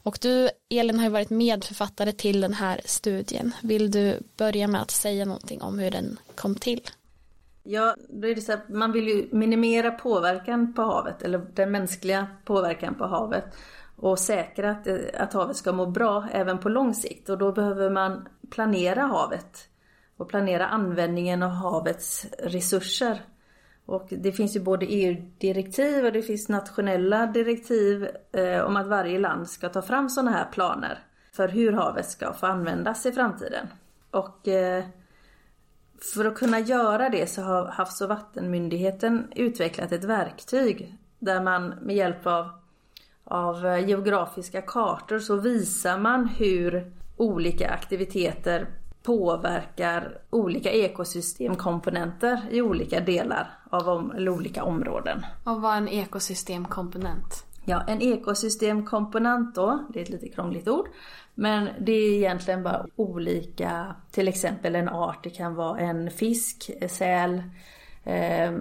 Och 0.03 0.19
du, 0.21 0.51
Elin, 0.71 0.99
har 0.99 1.05
ju 1.05 1.11
varit 1.11 1.31
medförfattare 1.31 2.13
till 2.13 2.41
den 2.41 2.55
här 2.55 2.81
studien. 2.85 3.53
Vill 3.63 3.91
du 3.91 4.21
börja 4.37 4.69
med 4.69 4.83
att 4.83 4.91
säga 4.91 5.25
någonting 5.25 5.63
om 5.63 5.79
hur 5.79 5.91
den 5.91 6.19
kom 6.35 6.55
till? 6.55 6.81
Ja, 7.63 7.97
då 8.09 8.29
är 8.29 8.35
det 8.35 8.41
så 8.41 8.53
att 8.53 8.69
man 8.69 8.93
vill 8.93 9.09
ju 9.09 9.29
minimera 9.33 9.91
påverkan 9.91 10.75
på 10.75 10.83
havet, 10.83 11.23
eller 11.23 11.47
den 11.55 11.71
mänskliga 11.71 12.27
påverkan 12.45 12.95
på 12.95 13.07
havet 13.07 13.45
och 13.97 14.19
säkra 14.19 14.71
att, 14.71 14.89
att 15.15 15.33
havet 15.33 15.57
ska 15.57 15.73
må 15.73 15.87
bra 15.87 16.29
även 16.33 16.59
på 16.59 16.69
lång 16.69 16.95
sikt. 16.95 17.29
Och 17.29 17.39
då 17.39 17.53
behöver 17.53 17.91
man 17.91 18.29
planera 18.51 19.03
havet 19.03 19.69
och 20.17 20.29
planera 20.29 20.67
användningen 20.67 21.43
av 21.43 21.51
havets 21.51 22.27
resurser. 22.39 23.23
Och 23.87 24.07
det 24.11 24.33
finns 24.33 24.57
ju 24.57 24.61
både 24.61 24.87
EU-direktiv 24.87 26.05
och 26.05 26.13
det 26.13 26.23
finns 26.23 26.49
nationella 26.49 27.27
direktiv 27.27 28.09
eh, 28.33 28.61
om 28.61 28.77
att 28.77 28.87
varje 28.87 29.19
land 29.19 29.49
ska 29.49 29.69
ta 29.69 29.83
fram 29.83 30.09
sådana 30.09 30.31
här 30.31 30.49
planer 30.53 30.99
för 31.33 31.49
hur 31.49 31.73
havet 31.73 32.11
ska 32.11 32.33
få 32.33 32.47
användas 32.47 33.07
i 33.07 33.13
framtiden. 33.13 33.67
Och 34.11 34.49
eh, 34.49 34.85
för 36.15 36.25
att 36.25 36.35
kunna 36.35 36.61
göra 36.61 37.09
det 37.09 37.31
så 37.31 37.43
har 37.43 37.67
Havs 37.67 38.01
och 38.01 38.09
vattenmyndigheten 38.09 39.33
utvecklat 39.37 39.93
ett 39.93 40.05
verktyg 40.05 40.99
där 41.19 41.43
man 41.43 41.69
med 41.69 41.97
hjälp 41.97 42.27
av, 42.27 42.49
av 43.25 43.67
eh, 43.67 43.89
geografiska 43.89 44.63
kartor 44.63 45.19
så 45.19 45.37
visar 45.37 45.99
man 45.99 46.29
hur 46.29 46.93
olika 47.17 47.71
aktiviteter 47.71 48.67
påverkar 49.05 50.19
olika 50.31 50.71
ekosystemkomponenter 50.71 52.49
i 52.51 52.63
olika 52.63 53.01
delar 53.01 53.51
av 53.71 53.89
om, 53.89 54.13
olika 54.19 54.65
områden. 54.65 55.25
Och 55.45 55.63
vad 55.63 55.73
är 55.73 55.77
en 55.77 55.89
ekosystemkomponent? 55.89 57.47
Ja, 57.65 57.85
en 57.89 58.03
ekosystemkomponent 58.03 59.55
då, 59.55 59.87
det 59.93 59.99
är 59.99 60.03
ett 60.03 60.11
lite 60.11 60.29
krångligt 60.29 60.69
ord, 60.69 60.89
men 61.35 61.69
det 61.81 61.93
är 61.93 62.13
egentligen 62.13 62.63
bara 62.63 62.87
olika, 62.97 63.97
till 64.11 64.29
exempel 64.29 64.75
en 64.75 64.89
art, 64.89 65.25
det 65.25 65.31
kan 65.31 65.55
vara 65.55 65.79
en 65.79 66.11
fisk, 66.11 66.71
säl, 66.89 67.43
eh, 68.05 68.53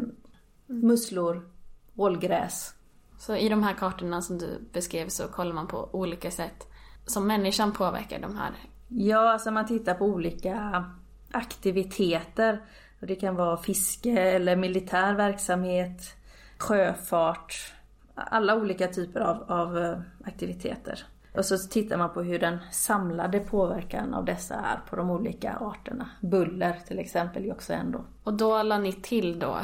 musslor, 0.67 1.49
ålgräs. 1.95 2.75
Så 3.17 3.35
i 3.35 3.49
de 3.49 3.63
här 3.63 3.73
kartorna 3.73 4.21
som 4.21 4.37
du 4.37 4.69
beskrev 4.73 5.07
så 5.07 5.27
kollar 5.27 5.53
man 5.53 5.67
på 5.67 5.89
olika 5.93 6.31
sätt 6.31 6.67
som 7.05 7.27
människan 7.27 7.71
påverkar 7.71 8.19
de 8.19 8.37
här? 8.37 8.51
Ja, 8.87 9.31
alltså 9.33 9.51
man 9.51 9.65
tittar 9.65 9.93
på 9.93 10.05
olika 10.05 10.85
aktiviteter. 11.31 12.61
Det 12.99 13.15
kan 13.15 13.35
vara 13.35 13.57
fiske 13.57 14.21
eller 14.21 14.55
militär 14.55 15.13
verksamhet, 15.13 16.15
sjöfart, 16.57 17.73
alla 18.15 18.55
olika 18.55 18.87
typer 18.87 19.19
av, 19.19 19.51
av 19.51 19.77
eh, 19.77 19.99
aktiviteter. 20.23 21.03
Och 21.35 21.45
så 21.45 21.57
tittar 21.57 21.97
man 21.97 22.13
på 22.13 22.21
hur 22.21 22.39
den 22.39 22.59
samlade 22.71 23.39
påverkan 23.39 24.13
av 24.13 24.25
dessa 24.25 24.55
är 24.55 24.89
på 24.89 24.95
de 24.95 25.09
olika 25.09 25.55
arterna. 25.55 26.09
Buller 26.21 26.79
till 26.87 26.99
exempel 26.99 27.45
är 27.45 27.51
också 27.51 27.73
en 27.73 27.91
då. 27.91 28.05
Och 28.23 28.33
då 28.33 28.63
la 28.63 28.77
ni 28.77 28.93
till 28.93 29.39
då 29.39 29.59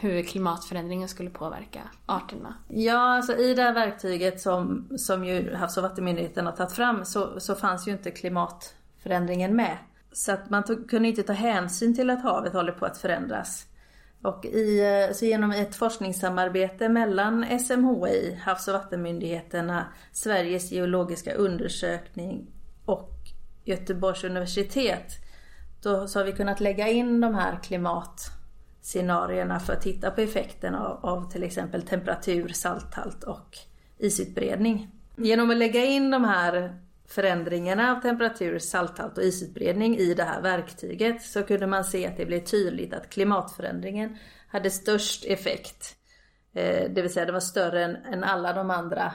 hur 0.00 0.22
klimatförändringen 0.22 1.08
skulle 1.08 1.30
påverka 1.30 1.80
arterna? 2.06 2.54
Ja, 2.68 3.16
alltså 3.16 3.36
i 3.36 3.54
det 3.54 3.62
här 3.62 3.74
verktyget 3.74 4.40
som, 4.40 4.88
som 4.96 5.24
ju 5.24 5.54
Havs 5.54 5.76
och 5.76 5.82
vattenmyndigheten 5.82 6.46
har 6.46 6.52
tagit 6.52 6.72
fram 6.72 7.04
så, 7.04 7.40
så 7.40 7.54
fanns 7.54 7.88
ju 7.88 7.92
inte 7.92 8.10
klimatförändringen 8.10 9.56
med. 9.56 9.76
Så 10.12 10.32
att 10.32 10.50
man 10.50 10.64
tog, 10.64 10.90
kunde 10.90 11.08
inte 11.08 11.22
ta 11.22 11.32
hänsyn 11.32 11.96
till 11.96 12.10
att 12.10 12.22
havet 12.22 12.52
håller 12.52 12.72
på 12.72 12.86
att 12.86 12.98
förändras. 12.98 13.66
Och 14.22 14.44
i, 14.44 14.80
eh, 14.80 15.14
så 15.14 15.24
genom 15.24 15.50
ett 15.50 15.74
forskningssamarbete 15.74 16.88
mellan 16.88 17.58
SMHI, 17.60 18.40
Havs 18.44 18.68
och 18.68 18.74
vattenmyndigheterna, 18.74 19.86
Sveriges 20.12 20.72
geologiska 20.72 21.34
undersökning 21.34 22.46
och 22.84 23.12
Göteborgs 23.64 24.24
universitet, 24.24 25.12
då 25.82 26.08
så 26.08 26.18
har 26.18 26.24
vi 26.24 26.32
kunnat 26.32 26.60
lägga 26.60 26.88
in 26.88 27.20
de 27.20 27.34
här 27.34 27.58
klimat 27.62 28.41
scenarierna 28.82 29.60
för 29.60 29.72
att 29.72 29.82
titta 29.82 30.10
på 30.10 30.20
effekten 30.20 30.74
av, 30.74 30.98
av 31.02 31.30
till 31.30 31.42
exempel 31.42 31.82
temperatur, 31.82 32.48
salthalt 32.48 33.24
och 33.24 33.58
isutbredning. 33.98 34.90
Genom 35.16 35.50
att 35.50 35.56
lägga 35.56 35.84
in 35.84 36.10
de 36.10 36.24
här 36.24 36.78
förändringarna 37.08 37.92
av 37.92 38.00
temperatur, 38.00 38.58
salthalt 38.58 39.18
och 39.18 39.24
isutbredning 39.24 39.96
i 39.96 40.14
det 40.14 40.24
här 40.24 40.42
verktyget 40.42 41.22
så 41.22 41.42
kunde 41.42 41.66
man 41.66 41.84
se 41.84 42.06
att 42.06 42.16
det 42.16 42.26
blev 42.26 42.40
tydligt 42.40 42.94
att 42.94 43.10
klimatförändringen 43.10 44.16
hade 44.48 44.70
störst 44.70 45.24
effekt. 45.24 45.96
Eh, 46.54 46.90
det 46.90 47.02
vill 47.02 47.12
säga 47.12 47.26
det 47.26 47.32
var 47.32 47.40
större 47.40 47.84
än, 47.84 48.24
alla 48.24 48.52
de 48.52 48.70
andra 48.70 49.12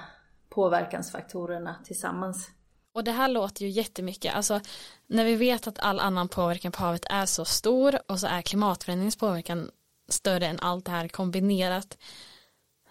påverkansfaktorerna 0.50 1.76
tillsammans. 1.86 2.52
Och 2.98 3.04
det 3.04 3.12
här 3.12 3.28
låter 3.28 3.66
ju 3.66 3.70
jättemycket, 3.70 4.36
alltså 4.36 4.60
när 5.08 5.26
vi 5.26 5.36
vet 5.36 5.68
att 5.68 5.80
all 5.80 6.00
annan 6.00 6.28
påverkan 6.28 6.72
på 6.72 6.84
havet 6.84 7.06
är 7.10 7.26
så 7.26 7.46
stor 7.46 8.00
och 8.08 8.20
så 8.20 8.28
är 8.28 8.42
klimatförändringens 8.42 9.16
påverkan 9.16 9.72
större 10.10 10.46
än 10.46 10.60
allt 10.60 10.86
det 10.86 10.92
här 10.92 11.08
kombinerat. 11.08 11.98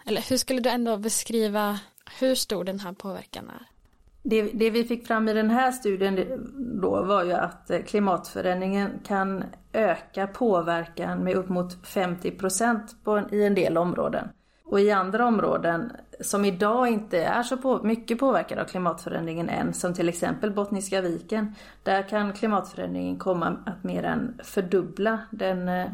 Eller 0.04 0.20
hur 0.20 0.36
skulle 0.36 0.60
du 0.60 0.70
ändå 0.70 0.96
beskriva 0.96 1.80
hur 2.18 2.34
stor 2.34 2.64
den 2.64 2.80
här 2.80 2.92
påverkan 2.92 3.50
är? 3.50 3.66
Det, 4.22 4.42
det, 4.42 4.70
vi 4.70 4.84
fick 4.84 5.06
fram 5.06 5.28
i 5.28 5.32
den 5.32 5.50
här 5.50 5.72
studien 5.72 6.40
då 6.80 7.04
var 7.04 7.24
ju 7.24 7.32
att 7.32 7.70
klimatförändringen 7.86 9.00
kan 9.06 9.44
öka 9.72 10.26
påverkan 10.26 11.18
med 11.18 11.34
upp 11.34 11.48
mot 11.48 11.86
50 11.86 12.30
procent 12.30 12.96
i 13.32 13.42
en 13.42 13.54
del 13.54 13.78
områden. 13.78 14.28
Och 14.66 14.80
i 14.80 14.90
andra 14.90 15.26
områden 15.26 15.92
som 16.20 16.44
idag 16.44 16.88
inte 16.88 17.18
är 17.18 17.42
så 17.42 17.56
på, 17.56 17.82
mycket 17.82 18.18
påverkade 18.18 18.62
av 18.62 18.66
klimatförändringen 18.66 19.48
än, 19.48 19.74
som 19.74 19.94
till 19.94 20.08
exempel 20.08 20.50
Bottniska 20.50 21.00
viken, 21.00 21.54
där 21.82 22.08
kan 22.08 22.32
klimatförändringen 22.32 23.18
komma 23.18 23.56
att 23.66 23.84
mer 23.84 24.02
än 24.02 24.40
fördubbla 24.44 25.18
den, 25.30 25.68
eh, 25.68 25.86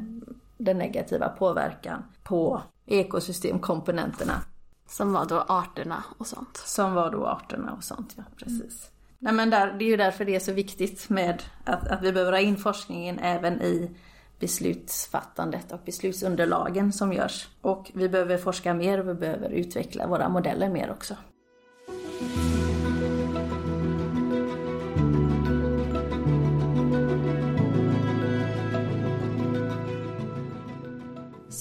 den 0.56 0.78
negativa 0.78 1.28
påverkan 1.28 2.04
på 2.22 2.62
ekosystemkomponenterna. 2.86 4.32
Som 4.88 5.12
var 5.12 5.26
då 5.26 5.44
arterna 5.48 6.04
och 6.18 6.26
sånt. 6.26 6.56
Som 6.56 6.94
var 6.94 7.10
då 7.10 7.26
arterna 7.26 7.72
och 7.72 7.84
sånt, 7.84 8.14
ja 8.16 8.22
precis. 8.36 8.60
Mm. 8.60 8.92
Nej, 9.18 9.32
men 9.32 9.50
där, 9.50 9.72
det 9.78 9.84
är 9.84 9.88
ju 9.88 9.96
därför 9.96 10.24
det 10.24 10.34
är 10.34 10.40
så 10.40 10.52
viktigt 10.52 11.08
med 11.08 11.42
att, 11.64 11.88
att 11.88 12.02
vi 12.02 12.12
behöver 12.12 12.32
ha 12.32 12.40
in 12.40 12.56
forskningen 12.56 13.18
även 13.18 13.62
i 13.62 13.90
beslutsfattandet 14.42 15.72
och 15.72 15.80
beslutsunderlagen 15.84 16.92
som 16.92 17.12
görs. 17.12 17.48
Och 17.60 17.90
vi 17.94 18.08
behöver 18.08 18.38
forska 18.38 18.74
mer 18.74 19.00
och 19.00 19.08
vi 19.08 19.14
behöver 19.14 19.50
utveckla 19.50 20.06
våra 20.06 20.28
modeller 20.28 20.68
mer 20.68 20.90
också. 20.90 21.14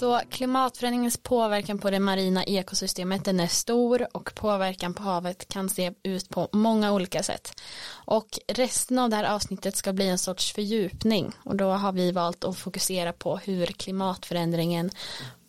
Så 0.02 0.22
klimatförändringens 0.30 1.18
påverkan 1.18 1.80
på 1.80 1.90
det 1.90 2.00
marina 2.00 2.44
ekosystemet 2.44 3.26
den 3.26 3.40
är 3.40 3.48
stor 3.48 4.08
och 4.12 4.36
påverkan 4.36 4.94
på 4.94 5.04
havet 5.04 5.48
kan 5.48 5.70
se 5.70 5.94
ut 6.04 6.30
på 6.30 6.50
många 6.52 6.94
olika 6.94 7.24
sätt. 7.24 7.62
Och 8.06 8.40
resten 8.48 9.00
av 9.00 9.10
det 9.10 9.16
här 9.16 9.36
avsnittet 9.36 9.76
ska 9.76 9.94
bli 9.94 10.08
en 10.08 10.18
sorts 10.18 10.54
fördjupning 10.54 11.32
och 11.44 11.56
då 11.56 11.70
har 11.70 11.92
vi 11.92 12.12
valt 12.12 12.44
att 12.44 12.58
fokusera 12.58 13.14
på 13.14 13.38
hur 13.38 13.66
klimatförändringen 13.66 14.90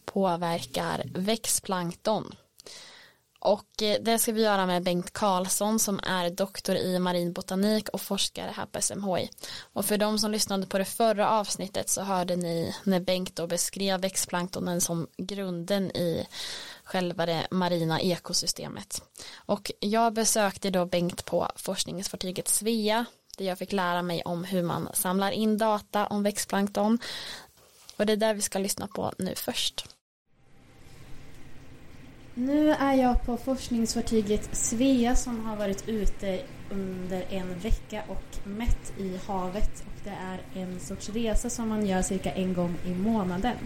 påverkar 0.04 1.04
växtplankton. 1.14 2.34
Och 3.44 3.82
eh, 3.82 3.96
det 4.00 4.18
ska 4.18 4.32
vi 4.32 4.42
göra 4.42 4.66
med 4.66 4.82
Bengt 4.82 5.12
Karlsson 5.12 5.78
som 5.78 6.00
är 6.02 6.30
doktor 6.30 6.76
i 6.76 6.98
marin 6.98 7.32
botanik 7.32 7.88
och 7.88 8.00
forskare 8.00 8.52
här 8.56 8.66
på 8.66 8.82
SMHI. 8.82 9.30
Och 9.72 9.84
för 9.84 9.98
de 9.98 10.18
som 10.18 10.30
lyssnade 10.30 10.66
på 10.66 10.78
det 10.78 10.84
förra 10.84 11.30
avsnittet 11.30 11.88
så 11.88 12.02
hörde 12.02 12.36
ni 12.36 12.74
när 12.84 13.00
Bengt 13.00 13.36
då 13.36 13.46
beskrev 13.46 14.00
växtplanktonen 14.00 14.80
som 14.80 15.06
grunden 15.16 15.90
i 15.90 16.26
själva 16.84 17.26
det 17.26 17.46
marina 17.50 18.00
ekosystemet. 18.00 19.02
Och 19.36 19.70
jag 19.80 20.12
besökte 20.12 20.70
då 20.70 20.86
Bengt 20.86 21.24
på 21.24 21.48
forskningsfartyget 21.56 22.48
Svea 22.48 23.04
där 23.38 23.44
jag 23.44 23.58
fick 23.58 23.72
lära 23.72 24.02
mig 24.02 24.22
om 24.22 24.44
hur 24.44 24.62
man 24.62 24.88
samlar 24.94 25.30
in 25.30 25.58
data 25.58 26.06
om 26.06 26.22
växtplankton. 26.22 26.98
Och 27.96 28.06
det 28.06 28.12
är 28.12 28.16
där 28.16 28.34
vi 28.34 28.42
ska 28.42 28.58
lyssna 28.58 28.86
på 28.86 29.12
nu 29.18 29.34
först. 29.34 29.86
Nu 32.34 32.70
är 32.70 32.94
jag 32.94 33.22
på 33.22 33.36
forskningsfartyget 33.36 34.48
Svea 34.52 35.16
som 35.16 35.46
har 35.46 35.56
varit 35.56 35.88
ute 35.88 36.40
under 36.70 37.24
en 37.30 37.58
vecka 37.58 38.02
och 38.08 38.48
mätt 38.48 38.92
i 38.98 39.18
havet. 39.26 39.84
Och 39.86 40.00
det 40.04 40.10
är 40.10 40.62
en 40.62 40.80
sorts 40.80 41.08
resa 41.08 41.50
som 41.50 41.68
man 41.68 41.86
gör 41.86 42.02
cirka 42.02 42.32
en 42.32 42.54
gång 42.54 42.76
i 42.86 42.94
månaden. 42.94 43.56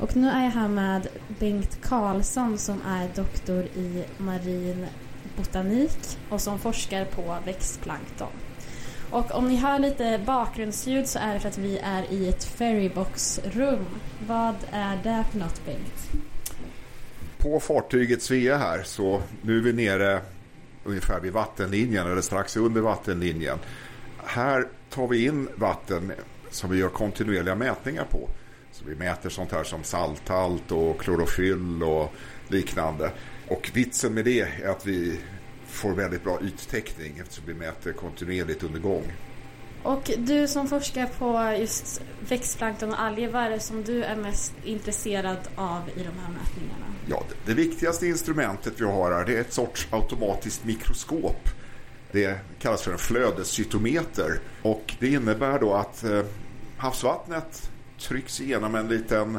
Och 0.00 0.16
nu 0.16 0.28
är 0.28 0.44
jag 0.44 0.50
här 0.50 0.68
med 0.68 1.08
Bengt 1.38 1.80
Karlsson 1.82 2.58
som 2.58 2.82
är 2.86 3.08
doktor 3.14 3.64
i 3.64 4.04
marin 4.18 4.86
botanik 5.36 6.18
och 6.30 6.40
som 6.40 6.58
forskar 6.58 7.04
på 7.04 7.36
växtplankton. 7.44 8.32
Och 9.10 9.34
om 9.34 9.48
ni 9.48 9.56
hör 9.56 9.78
lite 9.78 10.20
bakgrundsljud 10.26 11.08
så 11.08 11.18
är 11.18 11.34
det 11.34 11.40
för 11.40 11.48
att 11.48 11.58
vi 11.58 11.78
är 11.78 12.12
i 12.12 12.28
ett 12.28 12.44
ferryboxrum. 12.44 13.86
Vad 14.26 14.54
är 14.70 14.96
det 14.96 15.24
för 15.30 15.38
något 15.38 15.66
Bengt? 15.66 16.10
På 17.42 17.60
fartyget 17.60 18.22
Svea 18.22 18.56
här 18.56 18.82
så 18.82 19.22
nu 19.42 19.58
är 19.58 19.62
vi 19.62 19.72
nere 19.72 20.20
ungefär 20.84 21.20
vid 21.20 21.32
vattenlinjen 21.32 22.06
eller 22.06 22.20
strax 22.20 22.56
under 22.56 22.80
vattenlinjen. 22.80 23.58
Här 24.24 24.68
tar 24.90 25.08
vi 25.08 25.24
in 25.24 25.48
vatten 25.54 26.12
som 26.50 26.70
vi 26.70 26.78
gör 26.78 26.88
kontinuerliga 26.88 27.54
mätningar 27.54 28.04
på. 28.04 28.28
Så 28.72 28.84
vi 28.84 28.94
mäter 28.94 29.30
sånt 29.30 29.52
här 29.52 29.64
som 29.64 29.84
salthalt 29.84 30.72
och 30.72 31.00
klorofyll 31.00 31.82
och 31.82 32.12
liknande. 32.48 33.12
Och 33.48 33.70
vitsen 33.74 34.14
med 34.14 34.24
det 34.24 34.40
är 34.40 34.68
att 34.68 34.86
vi 34.86 35.20
får 35.66 35.94
väldigt 35.94 36.24
bra 36.24 36.38
yttäckning 36.42 37.18
eftersom 37.18 37.44
vi 37.46 37.54
mäter 37.54 37.92
kontinuerligt 37.92 38.62
under 38.62 38.80
gång. 38.80 39.12
Och 39.82 40.10
du 40.18 40.48
som 40.48 40.68
forskar 40.68 41.06
på 41.18 41.56
just 41.60 42.02
växtplankton 42.20 42.92
och 42.92 43.00
alger, 43.00 43.28
vad 43.28 43.42
är 43.42 43.50
det 43.50 43.60
som 43.60 43.82
du 43.82 44.04
är 44.04 44.16
mest 44.16 44.52
intresserad 44.64 45.38
av 45.54 45.88
i 45.88 45.98
de 45.98 46.18
här 46.20 46.32
mätningarna? 46.32 46.86
Ja, 47.08 47.22
det 47.46 47.54
viktigaste 47.54 48.06
instrumentet 48.06 48.80
vi 48.80 48.84
har 48.84 49.12
här 49.12 49.24
det 49.24 49.36
är 49.36 49.40
ett 49.40 49.52
sorts 49.52 49.88
automatiskt 49.90 50.64
mikroskop. 50.64 51.48
Det 52.12 52.38
kallas 52.58 52.82
för 52.82 52.92
en 52.92 52.98
flödescytometer 52.98 54.40
och 54.62 54.94
det 54.98 55.08
innebär 55.08 55.58
då 55.58 55.74
att 55.74 56.04
eh, 56.04 56.22
havsvattnet 56.76 57.70
trycks 57.98 58.40
igenom 58.40 58.74
en 58.74 58.88
liten, 58.88 59.38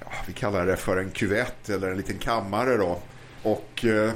ja, 0.00 0.06
vi 0.26 0.32
kallar 0.32 0.66
det 0.66 0.76
för 0.76 0.96
en 0.96 1.10
kuvett 1.10 1.68
eller 1.68 1.90
en 1.90 1.96
liten 1.96 2.18
kammare 2.18 2.76
då. 2.76 2.98
Och 3.42 3.84
eh, 3.84 4.12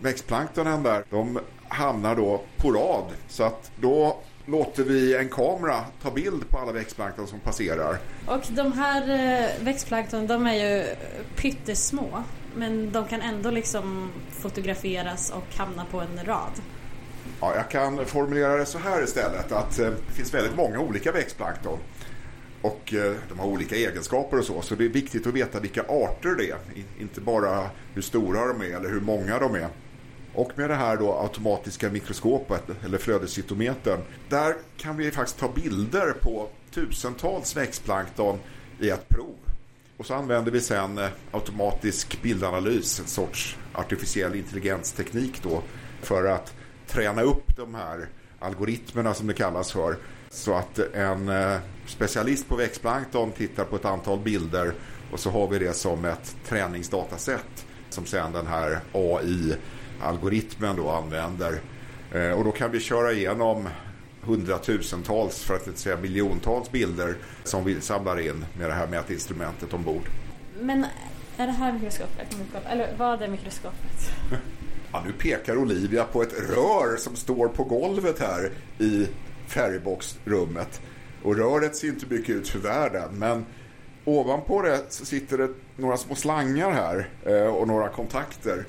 växtplanktonen 0.00 0.82
där, 0.82 1.04
de 1.10 1.38
hamnar 1.68 2.16
då 2.16 2.42
på 2.56 2.72
rad. 2.72 3.04
Så 3.28 3.44
att 3.44 3.70
då 3.80 4.22
låter 4.50 4.84
vi 4.84 5.16
en 5.16 5.28
kamera 5.28 5.84
ta 6.02 6.10
bild 6.10 6.50
på 6.50 6.58
alla 6.58 6.72
växtplankton 6.72 7.26
som 7.26 7.40
passerar. 7.40 7.98
Och 8.26 8.46
de 8.50 8.72
här 8.72 9.10
eh, 9.10 9.64
växtplankton 9.64 10.26
de 10.26 10.46
är 10.46 10.54
ju 10.54 10.84
pyttesmå. 11.36 12.22
Men 12.56 12.92
de 12.92 13.08
kan 13.08 13.20
ändå 13.20 13.50
liksom 13.50 14.10
fotograferas 14.30 15.30
och 15.30 15.56
hamna 15.56 15.84
på 15.84 16.00
en 16.00 16.24
rad. 16.24 16.52
Ja, 17.40 17.54
jag 17.56 17.70
kan 17.70 18.06
formulera 18.06 18.56
det 18.56 18.66
så 18.66 18.78
här 18.78 19.02
istället 19.04 19.52
att 19.52 19.78
eh, 19.78 19.86
det 19.86 20.12
finns 20.12 20.34
väldigt 20.34 20.56
många 20.56 20.80
olika 20.80 21.12
växtplankton. 21.12 21.78
Och 22.62 22.94
eh, 22.94 23.14
de 23.28 23.38
har 23.38 23.46
olika 23.46 23.76
egenskaper 23.76 24.38
och 24.38 24.44
så. 24.44 24.62
Så 24.62 24.74
det 24.74 24.84
är 24.84 24.88
viktigt 24.88 25.26
att 25.26 25.34
veta 25.34 25.60
vilka 25.60 25.82
arter 25.82 26.34
det 26.38 26.50
är. 26.50 26.58
Inte 27.00 27.20
bara 27.20 27.70
hur 27.94 28.02
stora 28.02 28.46
de 28.46 28.60
är 28.60 28.76
eller 28.76 28.88
hur 28.88 29.00
många 29.00 29.38
de 29.38 29.54
är. 29.54 29.68
Och 30.34 30.52
med 30.54 30.70
det 30.70 30.74
här 30.74 30.96
då 30.96 31.14
automatiska 31.14 31.90
mikroskopet 31.90 32.62
eller 32.84 32.98
flödescytometern. 32.98 34.00
Där 34.28 34.54
kan 34.76 34.96
vi 34.96 35.10
faktiskt 35.10 35.38
ta 35.38 35.48
bilder 35.48 36.12
på 36.12 36.48
tusentals 36.74 37.56
växtplankton 37.56 38.38
i 38.80 38.90
ett 38.90 39.08
prov. 39.08 39.34
Och 39.96 40.06
så 40.06 40.14
använder 40.14 40.52
vi 40.52 40.60
sen 40.60 40.98
eh, 40.98 41.08
automatisk 41.30 42.22
bildanalys, 42.22 43.00
en 43.00 43.06
sorts 43.06 43.56
artificiell 43.72 44.34
intelligensteknik 44.34 45.42
då 45.42 45.62
för 46.02 46.24
att 46.24 46.54
träna 46.86 47.22
upp 47.22 47.56
de 47.56 47.74
här 47.74 48.08
algoritmerna 48.38 49.14
som 49.14 49.26
det 49.26 49.34
kallas 49.34 49.72
för. 49.72 49.96
Så 50.30 50.54
att 50.54 50.78
en 50.78 51.28
eh, 51.28 51.58
specialist 51.86 52.48
på 52.48 52.56
växtplankton 52.56 53.32
tittar 53.32 53.64
på 53.64 53.76
ett 53.76 53.84
antal 53.84 54.18
bilder 54.18 54.74
och 55.12 55.20
så 55.20 55.30
har 55.30 55.48
vi 55.48 55.58
det 55.58 55.72
som 55.72 56.04
ett 56.04 56.36
träningsdataset 56.46 57.66
som 57.90 58.06
sen 58.06 58.32
den 58.32 58.46
här 58.46 58.80
AI 58.92 59.54
AI-algoritmen 60.00 60.76
då 60.76 60.90
använder. 60.90 61.60
Eh, 62.12 62.30
och 62.30 62.44
då 62.44 62.52
kan 62.52 62.70
vi 62.70 62.80
köra 62.80 63.12
igenom 63.12 63.68
hundratusentals, 64.20 65.42
för 65.42 65.54
att 65.54 65.66
inte 65.66 65.80
säga 65.80 65.96
miljontals 65.96 66.70
bilder 66.70 67.14
som 67.44 67.64
vi 67.64 67.80
samlar 67.80 68.20
in 68.20 68.44
med 68.58 68.70
det 68.70 68.74
här 68.74 68.86
mätinstrumentet 68.86 69.74
ombord. 69.74 70.08
Men 70.60 70.86
är 71.36 71.46
det 71.46 71.52
här 71.52 71.72
mikroskopet? 71.72 72.36
Eller 72.70 72.94
vad 72.98 73.22
är 73.22 73.28
mikroskopet? 73.28 74.10
Ja, 74.92 75.02
nu 75.06 75.12
pekar 75.12 75.56
Olivia 75.56 76.04
på 76.04 76.22
ett 76.22 76.32
rör 76.32 76.96
som 76.96 77.16
står 77.16 77.48
på 77.48 77.64
golvet 77.64 78.18
här 78.18 78.50
i 78.78 79.06
färgboxrummet. 79.46 80.80
Och 81.22 81.36
röret 81.36 81.76
ser 81.76 81.88
inte 81.88 82.06
mycket 82.06 82.30
ut 82.30 82.48
för 82.48 82.58
världen, 82.58 83.18
men 83.18 83.46
ovanpå 84.04 84.62
det 84.62 84.80
så 84.88 85.04
sitter 85.04 85.38
det 85.38 85.48
några 85.76 85.96
små 85.96 86.14
slangar 86.14 86.70
här 86.70 87.08
eh, 87.24 87.54
och 87.54 87.68
några 87.68 87.88
kontakter. 87.88 88.64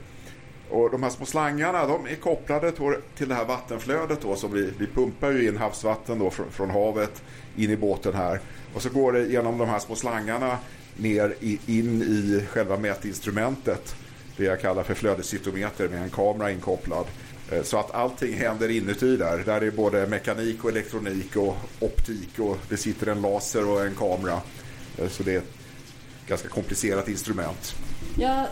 Och 0.71 0.91
de 0.91 1.03
här 1.03 1.09
små 1.09 1.25
slangarna 1.25 1.87
de 1.87 2.07
är 2.07 2.15
kopplade 2.15 2.71
till 3.17 3.29
det 3.29 3.35
här 3.35 3.45
vattenflödet 3.45 4.21
då, 4.21 4.35
som 4.35 4.53
vi, 4.53 4.73
vi 4.77 4.87
pumpar 4.87 5.31
ju 5.31 5.47
in 5.47 5.57
havsvatten 5.57 6.19
då 6.19 6.29
från, 6.29 6.51
från 6.51 6.69
havet 6.69 7.23
in 7.55 7.69
i 7.69 7.77
båten 7.77 8.13
här. 8.13 8.39
Och 8.73 8.81
så 8.81 8.89
går 8.89 9.11
det 9.11 9.25
genom 9.25 9.57
de 9.57 9.69
här 9.69 9.79
små 9.79 9.95
slangarna 9.95 10.57
ner 10.95 11.35
i, 11.39 11.59
in 11.65 12.01
i 12.01 12.45
själva 12.49 12.77
mätinstrumentet. 12.77 13.95
Det 14.37 14.43
jag 14.43 14.61
kallar 14.61 14.83
för 14.83 14.93
flödescytometer 14.93 15.89
med 15.89 16.03
en 16.03 16.09
kamera 16.09 16.51
inkopplad. 16.51 17.05
Eh, 17.51 17.63
så 17.63 17.77
att 17.77 17.91
allting 17.91 18.33
händer 18.33 18.69
inuti 18.69 19.17
där. 19.17 19.43
Där 19.45 19.61
är 19.61 19.71
både 19.71 20.07
mekanik 20.07 20.63
och 20.63 20.69
elektronik 20.69 21.35
och 21.35 21.57
optik 21.79 22.39
och 22.39 22.57
det 22.69 22.77
sitter 22.77 23.07
en 23.07 23.21
laser 23.21 23.69
och 23.69 23.85
en 23.85 23.95
kamera. 23.95 24.41
Eh, 24.97 25.07
så 25.07 25.23
det 25.23 25.33
är 25.33 25.37
ett 25.37 25.53
ganska 26.27 26.47
komplicerat 26.47 27.07
instrument. 27.07 27.75
Ja, 28.17 28.47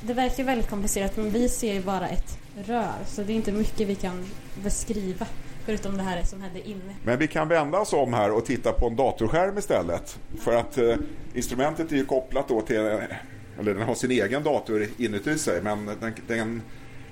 det 0.00 0.12
verkar 0.12 0.44
väldigt 0.44 0.70
komplicerat 0.70 1.16
men 1.16 1.30
vi 1.30 1.48
ser 1.48 1.74
ju 1.74 1.82
bara 1.82 2.08
ett 2.08 2.38
rör 2.66 3.04
så 3.06 3.22
det 3.22 3.32
är 3.32 3.34
inte 3.34 3.52
mycket 3.52 3.88
vi 3.88 3.94
kan 3.94 4.24
beskriva 4.62 5.26
förutom 5.64 5.96
det 5.96 6.02
här 6.02 6.22
som 6.22 6.42
händer 6.42 6.66
inne. 6.66 6.94
Men 7.04 7.18
vi 7.18 7.26
kan 7.26 7.48
vända 7.48 7.78
oss 7.78 7.92
om 7.92 8.12
här 8.12 8.32
och 8.32 8.44
titta 8.44 8.72
på 8.72 8.86
en 8.86 8.96
datorskärm 8.96 9.58
istället. 9.58 10.18
För 10.38 10.56
att 10.56 10.78
eh, 10.78 10.96
instrumentet 11.34 11.92
är 11.92 11.96
ju 11.96 12.04
kopplat 12.04 12.48
då 12.48 12.60
till, 12.60 12.76
eller 12.76 13.74
den 13.74 13.82
har 13.82 13.94
sin 13.94 14.10
egen 14.10 14.42
dator 14.42 14.86
inuti 14.96 15.38
sig 15.38 15.62
men 15.62 15.86
den, 15.86 16.14
den 16.26 16.62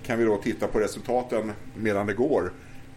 kan 0.03 0.19
vi 0.19 0.25
då 0.25 0.37
titta 0.37 0.67
på 0.67 0.79
resultaten 0.79 1.53
medan 1.75 2.07
det 2.07 2.15
går. 2.15 2.53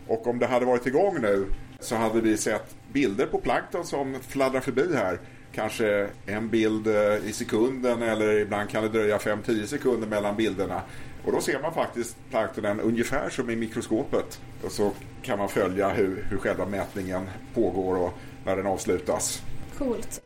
Och 0.08 0.28
om 0.28 0.40
det 0.40 0.48
hade 0.48 0.66
varit 0.66 0.88
igång 0.88 1.22
nu 1.22 1.46
så 1.80 1.96
hade 1.96 2.22
vi 2.22 2.38
sett 2.38 2.76
bilder 2.92 3.26
på 3.26 3.38
plankton 3.38 3.86
som 3.86 4.18
fladdrar 4.28 4.62
förbi 4.62 4.96
här. 4.96 5.20
Kanske 5.54 6.10
en 6.26 6.50
bild 6.50 6.88
eh, 6.88 7.16
i 7.26 7.34
sekunden 7.34 8.02
eller 8.02 8.40
ibland 8.40 8.70
kan 8.70 8.84
det 8.84 8.90
dröja 8.90 9.18
5-10 9.18 9.66
sekunder 9.66 10.08
mellan 10.08 10.36
bilderna. 10.36 10.82
Och 11.26 11.32
då 11.32 11.42
ser 11.42 11.62
man 11.62 11.74
faktiskt 11.74 12.16
planktonen 12.30 12.80
ungefär 12.80 13.30
som 13.30 13.50
i 13.50 13.56
mikroskopet. 13.56 14.42
Och 14.64 14.72
så 14.72 14.92
kan 15.22 15.40
man 15.40 15.50
följa 15.50 15.90
hur, 15.90 16.26
hur 16.30 16.38
själva 16.38 16.66
mätningen 16.66 17.30
pågår 17.54 17.96
och 17.96 18.14
när 18.46 18.56
den 18.56 18.68
avslutas. 18.68 19.42
Coolt. 19.78 20.22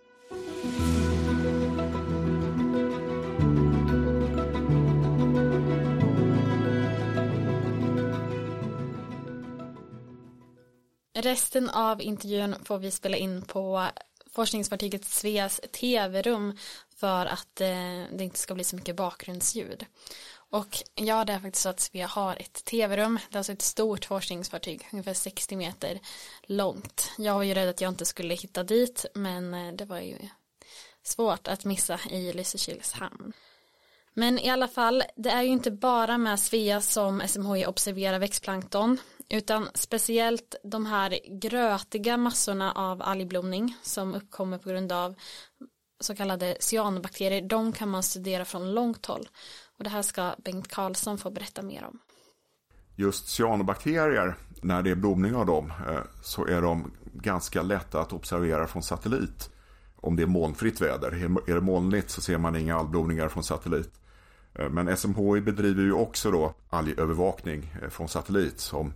Resten 11.16 11.70
av 11.70 12.02
intervjun 12.02 12.56
får 12.64 12.78
vi 12.78 12.92
spela 12.92 13.18
in 13.18 13.42
på 13.42 13.88
forskningsfartyget 14.34 15.06
Sveas 15.06 15.62
tv-rum 15.72 16.58
för 16.96 17.26
att 17.26 17.62
eh, 17.62 17.68
det 18.12 18.24
inte 18.24 18.40
ska 18.40 18.56
bli 18.56 18.64
så 18.64 18.76
mycket 18.76 18.96
bakgrundsljud. 18.96 19.86
Och 20.36 20.84
ja, 20.96 21.26
det 21.26 21.34
är 21.34 21.40
faktiskt 21.40 21.64
så 21.64 21.70
att 21.70 21.80
Svea 21.80 22.08
har 22.08 22.36
ett 22.36 22.66
tv-rum. 22.66 23.20
Det 23.30 23.36
är 23.36 23.38
alltså 23.38 23.52
ett 23.52 23.62
stort 23.62 24.06
forskningsfartyg, 24.06 24.88
ungefär 24.92 25.14
60 25.14 25.56
meter 25.56 26.00
långt. 26.44 27.12
Jag 27.18 27.34
var 27.34 27.44
ju 27.44 27.54
rädd 27.54 27.70
att 27.70 27.82
jag 27.82 27.92
inte 27.92 28.06
skulle 28.06 28.34
hitta 28.34 28.64
dit, 28.64 29.06
men 29.14 29.54
eh, 29.54 29.74
det 29.74 29.86
var 29.86 30.00
ju 30.00 30.18
svårt 31.04 31.48
att 31.48 31.66
missa 31.66 32.00
i 32.10 32.34
Lysekils 32.34 32.94
hamn. 32.94 33.34
Men 34.14 34.40
i 34.40 34.50
alla 34.50 34.68
fall, 34.68 35.04
det 35.16 35.30
är 35.30 35.42
ju 35.42 35.50
inte 35.50 35.72
bara 35.72 36.18
med 36.18 36.40
Svea 36.40 36.82
som 36.82 37.22
SMHI 37.28 37.66
observerar 37.66 38.20
växtplankton 38.20 38.98
utan 39.30 39.68
speciellt 39.74 40.56
de 40.64 40.86
här 40.86 41.20
grötiga 41.42 42.18
massorna 42.18 42.72
av 42.72 43.02
algblomning 43.02 43.78
som 43.82 44.14
uppkommer 44.14 44.58
på 44.58 44.70
grund 44.70 44.92
av 44.92 45.16
så 46.00 46.16
kallade 46.16 46.58
cyanobakterier, 46.60 47.42
de 47.42 47.72
kan 47.72 47.90
man 47.90 48.04
studera 48.04 48.46
från 48.46 48.74
långt 48.74 49.06
håll. 49.06 49.28
Och 49.78 49.84
det 49.84 49.90
här 49.90 50.02
ska 50.02 50.36
Bengt 50.46 50.68
Karlsson 50.68 51.18
få 51.18 51.32
berätta 51.32 51.62
mer 51.62 51.84
om. 51.84 52.00
Just 52.96 53.28
cyanobakterier, 53.28 54.36
när 54.62 54.82
det 54.82 54.92
är 54.92 54.96
blomning 54.96 55.36
av 55.36 55.46
dem, 55.46 55.74
eh, 55.90 56.02
så 56.24 56.46
är 56.46 56.62
de 56.62 56.92
ganska 57.14 57.62
lätta 57.62 58.02
att 58.02 58.14
observera 58.14 58.68
från 58.68 58.84
satellit. 58.84 59.50
Om 59.96 60.16
det 60.16 60.24
är 60.24 60.28
molnfritt 60.28 60.82
väder. 60.82 61.12
Är 61.50 61.54
det 61.54 61.62
molnigt 61.62 62.10
så 62.10 62.22
ser 62.22 62.38
man 62.38 62.56
inga 62.56 62.76
algblomningar 62.76 63.28
från 63.28 63.44
satellit. 63.44 63.92
Eh, 64.56 64.70
men 64.70 64.98
SMHI 64.98 65.42
bedriver 65.42 65.84
ju 65.84 65.94
också 65.94 66.32
då 66.32 66.54
algövervakning 66.70 67.76
eh, 67.82 67.90
från 67.90 68.08
satellit 68.08 68.60
som 68.60 68.94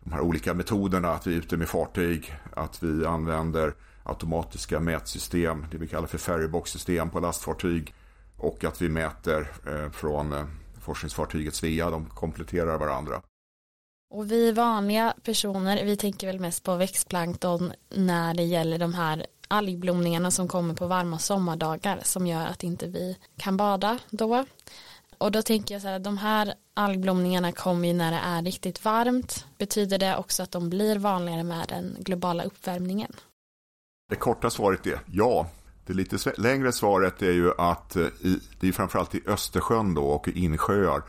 de 0.00 0.12
här 0.12 0.20
olika 0.20 0.54
metoderna 0.54 1.08
att 1.08 1.26
vi 1.26 1.34
är 1.34 1.38
ute 1.38 1.56
med 1.56 1.68
fartyg, 1.68 2.34
att 2.56 2.82
vi 2.82 3.06
använder 3.06 3.74
automatiska 4.02 4.80
mätsystem, 4.80 5.66
det 5.70 5.78
vi 5.78 5.88
kallar 5.88 6.06
för 6.06 6.18
ferrybox-system 6.18 7.10
på 7.10 7.20
lastfartyg 7.20 7.94
och 8.36 8.64
att 8.64 8.82
vi 8.82 8.88
mäter 8.88 9.52
eh, 9.66 9.90
från 9.90 10.32
eh, 10.32 10.44
forskningsfartyget 10.80 11.54
Svea, 11.54 11.90
de 11.90 12.06
kompletterar 12.06 12.78
varandra. 12.78 13.22
Och 14.10 14.32
vi 14.32 14.52
vanliga 14.52 15.14
personer, 15.22 15.84
vi 15.84 15.96
tänker 15.96 16.26
väl 16.26 16.40
mest 16.40 16.64
på 16.64 16.76
växtplankton 16.76 17.72
när 17.88 18.34
det 18.34 18.42
gäller 18.42 18.78
de 18.78 18.94
här 18.94 19.26
algblomningarna 19.48 20.30
som 20.30 20.48
kommer 20.48 20.74
på 20.74 20.86
varma 20.86 21.18
sommardagar 21.18 22.00
som 22.02 22.26
gör 22.26 22.46
att 22.46 22.62
inte 22.62 22.86
vi 22.86 23.16
kan 23.36 23.56
bada 23.56 23.98
då. 24.10 24.44
Och 25.18 25.32
då 25.32 25.42
tänker 25.42 25.74
jag 25.74 25.82
så 25.82 25.88
här, 25.88 25.98
de 25.98 26.18
här 26.18 26.54
algblomningarna 26.74 27.52
kommer 27.52 27.88
ju 27.88 27.94
när 27.94 28.10
det 28.10 28.18
är 28.18 28.42
riktigt 28.42 28.84
varmt. 28.84 29.46
Betyder 29.58 29.98
det 29.98 30.16
också 30.16 30.42
att 30.42 30.50
de 30.50 30.70
blir 30.70 30.98
vanligare 30.98 31.44
med 31.44 31.66
den 31.68 31.96
globala 31.98 32.44
uppvärmningen? 32.44 33.12
Det 34.10 34.16
korta 34.16 34.50
svaret 34.50 34.86
är 34.86 35.00
ja. 35.06 35.46
Det 35.86 35.94
lite 35.94 36.32
längre 36.36 36.72
svaret 36.72 37.22
är 37.22 37.32
ju 37.32 37.52
att 37.58 37.96
eh, 37.96 38.02
i, 38.02 38.40
det 38.60 38.68
är 38.68 38.72
framförallt 38.72 39.14
i 39.14 39.22
Östersjön 39.26 39.94
då 39.94 40.04
och 40.04 40.28
i 40.28 40.44
insjöar 40.44 41.02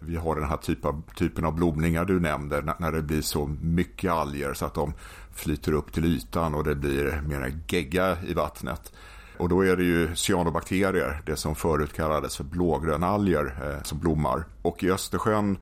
vi 0.00 0.16
har 0.16 0.36
den 0.36 0.48
här 0.48 0.56
typ 0.56 0.84
av, 0.84 1.02
typen 1.16 1.44
av 1.44 1.54
blomningar 1.54 2.04
du 2.04 2.20
nämnde 2.20 2.74
när 2.78 2.92
det 2.92 3.02
blir 3.02 3.22
så 3.22 3.46
mycket 3.60 4.12
alger 4.12 4.54
så 4.54 4.66
att 4.66 4.74
de 4.74 4.92
flyter 5.34 5.72
upp 5.72 5.92
till 5.92 6.04
ytan 6.04 6.54
och 6.54 6.64
det 6.64 6.74
blir 6.74 7.20
mer 7.20 7.58
gegga 7.68 8.16
i 8.26 8.34
vattnet. 8.34 8.92
Och 9.38 9.48
då 9.48 9.64
är 9.64 9.76
det 9.76 9.84
ju 9.84 10.14
cyanobakterier, 10.14 11.22
det 11.26 11.36
som 11.36 11.54
förut 11.54 11.92
kallades 11.92 12.36
för 12.36 12.44
blågrönalger, 12.44 13.58
eh, 13.62 13.82
som 13.82 13.98
blommar. 13.98 14.44
Och 14.62 14.84
i 14.84 14.90
Östersjön, 14.90 15.58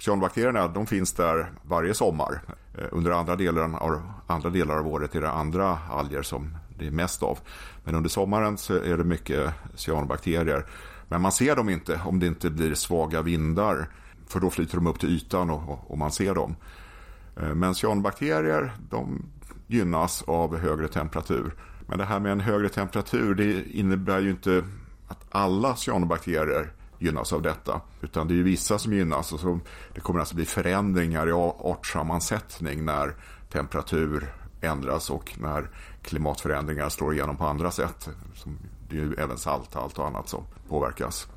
cyanobakterierna, 0.00 0.68
de 0.68 0.86
finns 0.86 1.12
där 1.12 1.52
varje 1.62 1.94
sommar. 1.94 2.40
Eh, 2.78 2.84
under 2.90 3.10
andra 3.10 3.36
delar, 3.36 3.76
av, 3.76 4.02
andra 4.26 4.50
delar 4.50 4.78
av 4.78 4.88
året 4.88 5.14
är 5.14 5.20
det 5.20 5.30
andra 5.30 5.78
alger 5.90 6.22
som 6.22 6.56
det 6.78 6.86
är 6.86 6.90
mest 6.90 7.22
av. 7.22 7.38
Men 7.84 7.94
under 7.94 8.10
sommaren 8.10 8.58
så 8.58 8.74
är 8.74 8.96
det 8.96 9.04
mycket 9.04 9.54
cyanobakterier. 9.74 10.66
Men 11.08 11.20
man 11.20 11.32
ser 11.32 11.56
dem 11.56 11.68
inte 11.68 12.00
om 12.04 12.20
det 12.20 12.26
inte 12.26 12.50
blir 12.50 12.74
svaga 12.74 13.22
vindar. 13.22 13.88
för 14.26 14.40
då 14.40 14.50
flyter 14.50 14.76
de 14.76 14.86
upp 14.86 15.00
till 15.00 15.16
ytan 15.16 15.50
och, 15.50 15.90
och 15.90 15.98
man 15.98 16.12
ser 16.12 16.34
dem. 16.34 16.56
Eh, 17.36 17.54
men 17.54 17.74
cyanobakterier 17.74 18.72
de 18.90 19.22
gynnas 19.66 20.22
av 20.22 20.56
högre 20.56 20.88
temperatur. 20.88 21.54
Men 21.86 21.98
det 21.98 22.04
här 22.04 22.20
med 22.20 22.32
en 22.32 22.40
högre 22.40 22.68
temperatur 22.68 23.34
det 23.34 23.70
innebär 23.70 24.20
ju 24.20 24.30
inte 24.30 24.64
att 25.08 25.24
alla 25.30 25.76
cyanobakterier 25.76 26.72
gynnas 26.98 27.32
av 27.32 27.42
detta. 27.42 27.80
Utan 28.00 28.28
det 28.28 28.34
är 28.34 28.42
vissa 28.42 28.78
som 28.78 28.92
gynnas 28.92 29.32
och 29.32 29.40
så 29.40 29.60
det 29.94 30.00
kommer 30.00 30.20
alltså 30.20 30.34
bli 30.34 30.44
förändringar 30.44 31.28
i 31.28 31.32
artsammansättning 31.32 32.84
när 32.84 33.14
temperatur 33.52 34.34
ändras 34.60 35.10
och 35.10 35.38
när 35.38 35.70
klimatförändringar 36.02 36.88
slår 36.88 37.14
igenom 37.14 37.36
på 37.36 37.44
andra 37.44 37.70
sätt. 37.70 38.08
Det 38.88 38.96
är 38.96 39.00
ju 39.00 39.14
även 39.14 39.38
salthalt 39.38 39.98
och 39.98 40.06
annat 40.06 40.28
som 40.28 40.46
påverkas. 40.68 41.28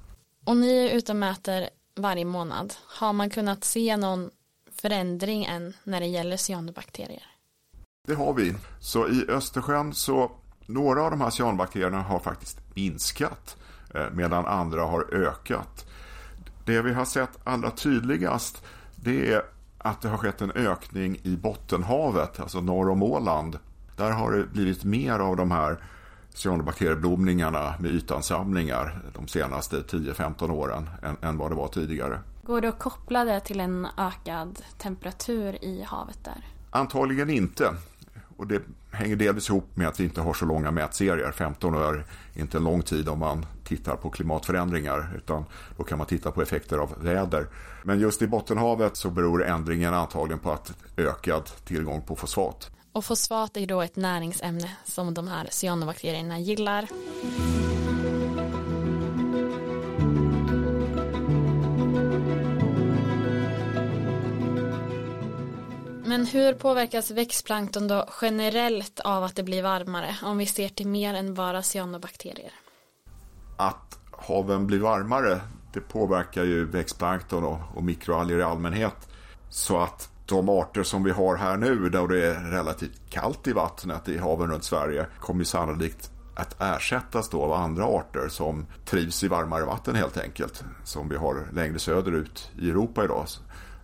Och 0.45 0.57
ni 0.57 0.77
är 0.77 0.95
ute 0.97 1.12
och 1.12 1.15
mäter 1.15 1.69
varje 1.95 2.25
månad. 2.25 2.73
Har 2.86 3.13
man 3.13 3.29
kunnat 3.29 3.63
se 3.63 3.97
någon 3.97 4.29
förändring 4.71 5.45
än 5.45 5.73
när 5.83 5.99
det 5.99 6.05
gäller 6.05 6.38
cyanobakterier? 6.38 7.37
Det 8.07 8.15
har 8.15 8.33
vi. 8.33 8.55
Så 8.79 9.07
i 9.07 9.25
Östersjön 9.29 9.93
så 9.93 10.31
några 10.65 11.03
av 11.03 11.11
de 11.11 11.21
här 11.21 11.29
cyanobakterierna 11.29 12.01
har 12.01 12.19
faktiskt 12.19 12.59
minskat 12.75 13.57
eh, 13.93 14.05
medan 14.13 14.45
andra 14.45 14.81
har 14.81 15.13
ökat. 15.13 15.85
Det 16.65 16.81
vi 16.81 16.93
har 16.93 17.05
sett 17.05 17.29
allra 17.43 17.71
tydligast 17.71 18.63
det 18.95 19.33
är 19.33 19.41
att 19.77 20.01
det 20.01 20.09
har 20.09 20.17
skett 20.17 20.41
en 20.41 20.51
ökning 20.51 21.19
i 21.23 21.35
Bottenhavet, 21.35 22.39
alltså 22.39 22.61
norr 22.61 22.89
om 22.89 23.03
Åland. 23.03 23.59
Där 23.95 24.11
har 24.11 24.31
det 24.31 24.43
blivit 24.43 24.83
mer 24.83 25.19
av 25.19 25.35
de 25.35 25.51
här 25.51 25.77
cyanobakterieblomningarna 26.33 27.73
med 27.79 27.91
ytansamlingar 27.91 29.01
de 29.13 29.27
senaste 29.27 29.75
10-15 29.79 30.51
åren 30.51 30.89
än, 31.03 31.17
än 31.21 31.37
vad 31.37 31.51
det 31.51 31.55
var 31.55 31.67
tidigare. 31.67 32.19
Går 32.43 32.61
det 32.61 32.69
att 32.69 32.79
koppla 32.79 33.25
det 33.25 33.39
till 33.39 33.59
en 33.59 33.87
ökad 33.97 34.61
temperatur 34.77 35.65
i 35.65 35.83
havet 35.87 36.23
där? 36.23 36.45
Antagligen 36.69 37.29
inte. 37.29 37.73
Och 38.38 38.47
det 38.47 38.62
hänger 38.91 39.15
delvis 39.15 39.50
ihop 39.50 39.78
med 39.78 39.88
att 39.88 40.00
vi 40.00 40.04
inte 40.04 40.21
har 40.21 40.34
så 40.34 40.45
långa 40.45 40.71
mätserier. 40.71 41.32
15 41.32 41.76
år 41.76 42.06
är 42.34 42.41
inte 42.41 42.58
en 42.58 42.63
lång 42.63 42.82
tid 42.82 43.10
om 43.10 43.19
man 43.19 43.45
tittar 43.63 43.95
på 43.95 44.10
klimatförändringar 44.10 45.13
utan 45.17 45.45
då 45.78 45.84
kan 45.84 45.97
man 45.97 46.08
titta 46.08 46.32
på 46.32 46.41
effekter 46.41 46.78
av 46.78 46.93
väder. 47.04 47.47
Men 47.84 48.00
just 48.00 48.21
i 48.21 48.28
Bottenhavet 48.28 48.97
så 48.97 49.10
beror 49.10 49.45
ändringen 49.45 49.93
antagligen 49.93 50.39
på 50.39 50.52
att 50.52 50.73
ökad 50.97 51.43
tillgång 51.65 52.02
på 52.02 52.15
fosfat. 52.15 52.71
Och 52.91 53.06
fosfat 53.06 53.58
är 53.58 53.67
då 53.67 53.82
ett 53.82 53.95
näringsämne 53.95 54.71
som 54.84 55.13
de 55.13 55.28
här 55.28 55.47
cyanobakterierna 55.52 56.39
gillar. 56.39 56.88
Men 66.17 66.25
hur 66.25 66.53
påverkas 66.53 67.12
växtplankton 67.12 67.88
då 67.88 68.06
generellt 68.21 68.99
av 68.99 69.23
att 69.23 69.36
det 69.36 69.43
blir 69.43 69.63
varmare 69.63 70.15
om 70.23 70.38
vi 70.38 70.45
ser 70.45 70.69
till 70.69 70.88
mer 70.88 71.13
än 71.13 71.34
bara 71.34 71.63
cyanobakterier? 71.63 72.51
Att 73.58 73.99
haven 74.12 74.67
blir 74.67 74.80
varmare 74.80 75.41
det 75.73 75.80
påverkar 75.80 76.43
ju 76.43 76.65
växtplankton 76.65 77.43
och, 77.43 77.60
och 77.75 77.84
mikroalger 77.84 78.39
i 78.39 78.43
allmänhet. 78.43 79.10
Så 79.49 79.80
att 79.80 80.10
de 80.25 80.49
arter 80.49 80.84
som 80.84 81.03
vi 81.03 81.12
har 81.12 81.36
här 81.36 81.58
nu 81.58 81.89
där 81.89 82.08
det 82.08 82.25
är 82.25 82.51
relativt 82.51 83.10
kallt 83.10 83.47
i 83.47 83.53
vattnet 83.53 84.10
i 84.10 84.17
haven 84.17 84.51
runt 84.51 84.63
Sverige 84.63 85.06
kommer 85.19 85.43
sannolikt 85.43 86.12
att 86.36 86.62
ersättas 86.62 87.30
då 87.30 87.43
av 87.43 87.53
andra 87.53 87.86
arter 87.86 88.27
som 88.30 88.65
trivs 88.86 89.23
i 89.23 89.27
varmare 89.27 89.65
vatten 89.65 89.95
helt 89.95 90.17
enkelt. 90.17 90.63
Som 90.84 91.10
vi 91.10 91.15
har 91.15 91.47
längre 91.53 91.80
söderut 91.80 92.51
i 92.60 92.69
Europa 92.69 93.03
idag. 93.03 93.25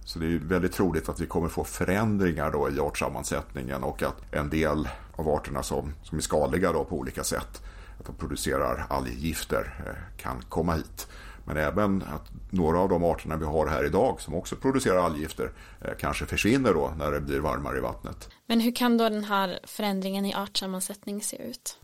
Så 0.05 0.19
det 0.19 0.25
är 0.25 0.39
väldigt 0.39 0.73
troligt 0.73 1.09
att 1.09 1.19
vi 1.19 1.25
kommer 1.25 1.49
få 1.49 1.63
förändringar 1.63 2.51
då 2.51 2.69
i 2.69 2.79
artsammansättningen 2.79 3.83
och 3.83 4.03
att 4.03 4.33
en 4.33 4.49
del 4.49 4.89
av 5.15 5.29
arterna 5.29 5.63
som, 5.63 5.93
som 6.03 6.17
är 6.17 6.21
skadliga 6.21 6.71
då 6.71 6.83
på 6.83 6.97
olika 6.97 7.23
sätt, 7.23 7.61
att 7.99 8.05
de 8.05 8.15
producerar 8.15 8.85
alggifter, 8.89 9.83
eh, 9.87 10.21
kan 10.21 10.41
komma 10.49 10.75
hit. 10.75 11.07
Men 11.45 11.57
även 11.57 12.01
att 12.01 12.31
några 12.49 12.79
av 12.79 12.89
de 12.89 13.03
arterna 13.03 13.37
vi 13.37 13.45
har 13.45 13.67
här 13.67 13.85
idag 13.85 14.21
som 14.21 14.35
också 14.35 14.55
producerar 14.55 14.97
alggifter 14.97 15.51
eh, 15.81 15.91
kanske 15.99 16.25
försvinner 16.25 16.73
då 16.73 16.93
när 16.97 17.11
det 17.11 17.21
blir 17.21 17.39
varmare 17.39 17.77
i 17.77 17.81
vattnet. 17.81 18.29
Men 18.47 18.59
hur 18.59 18.75
kan 18.75 18.97
då 18.97 19.09
den 19.09 19.23
här 19.23 19.59
förändringen 19.63 20.25
i 20.25 20.33
artsammansättning 20.33 21.21
se 21.21 21.49
ut? 21.49 21.79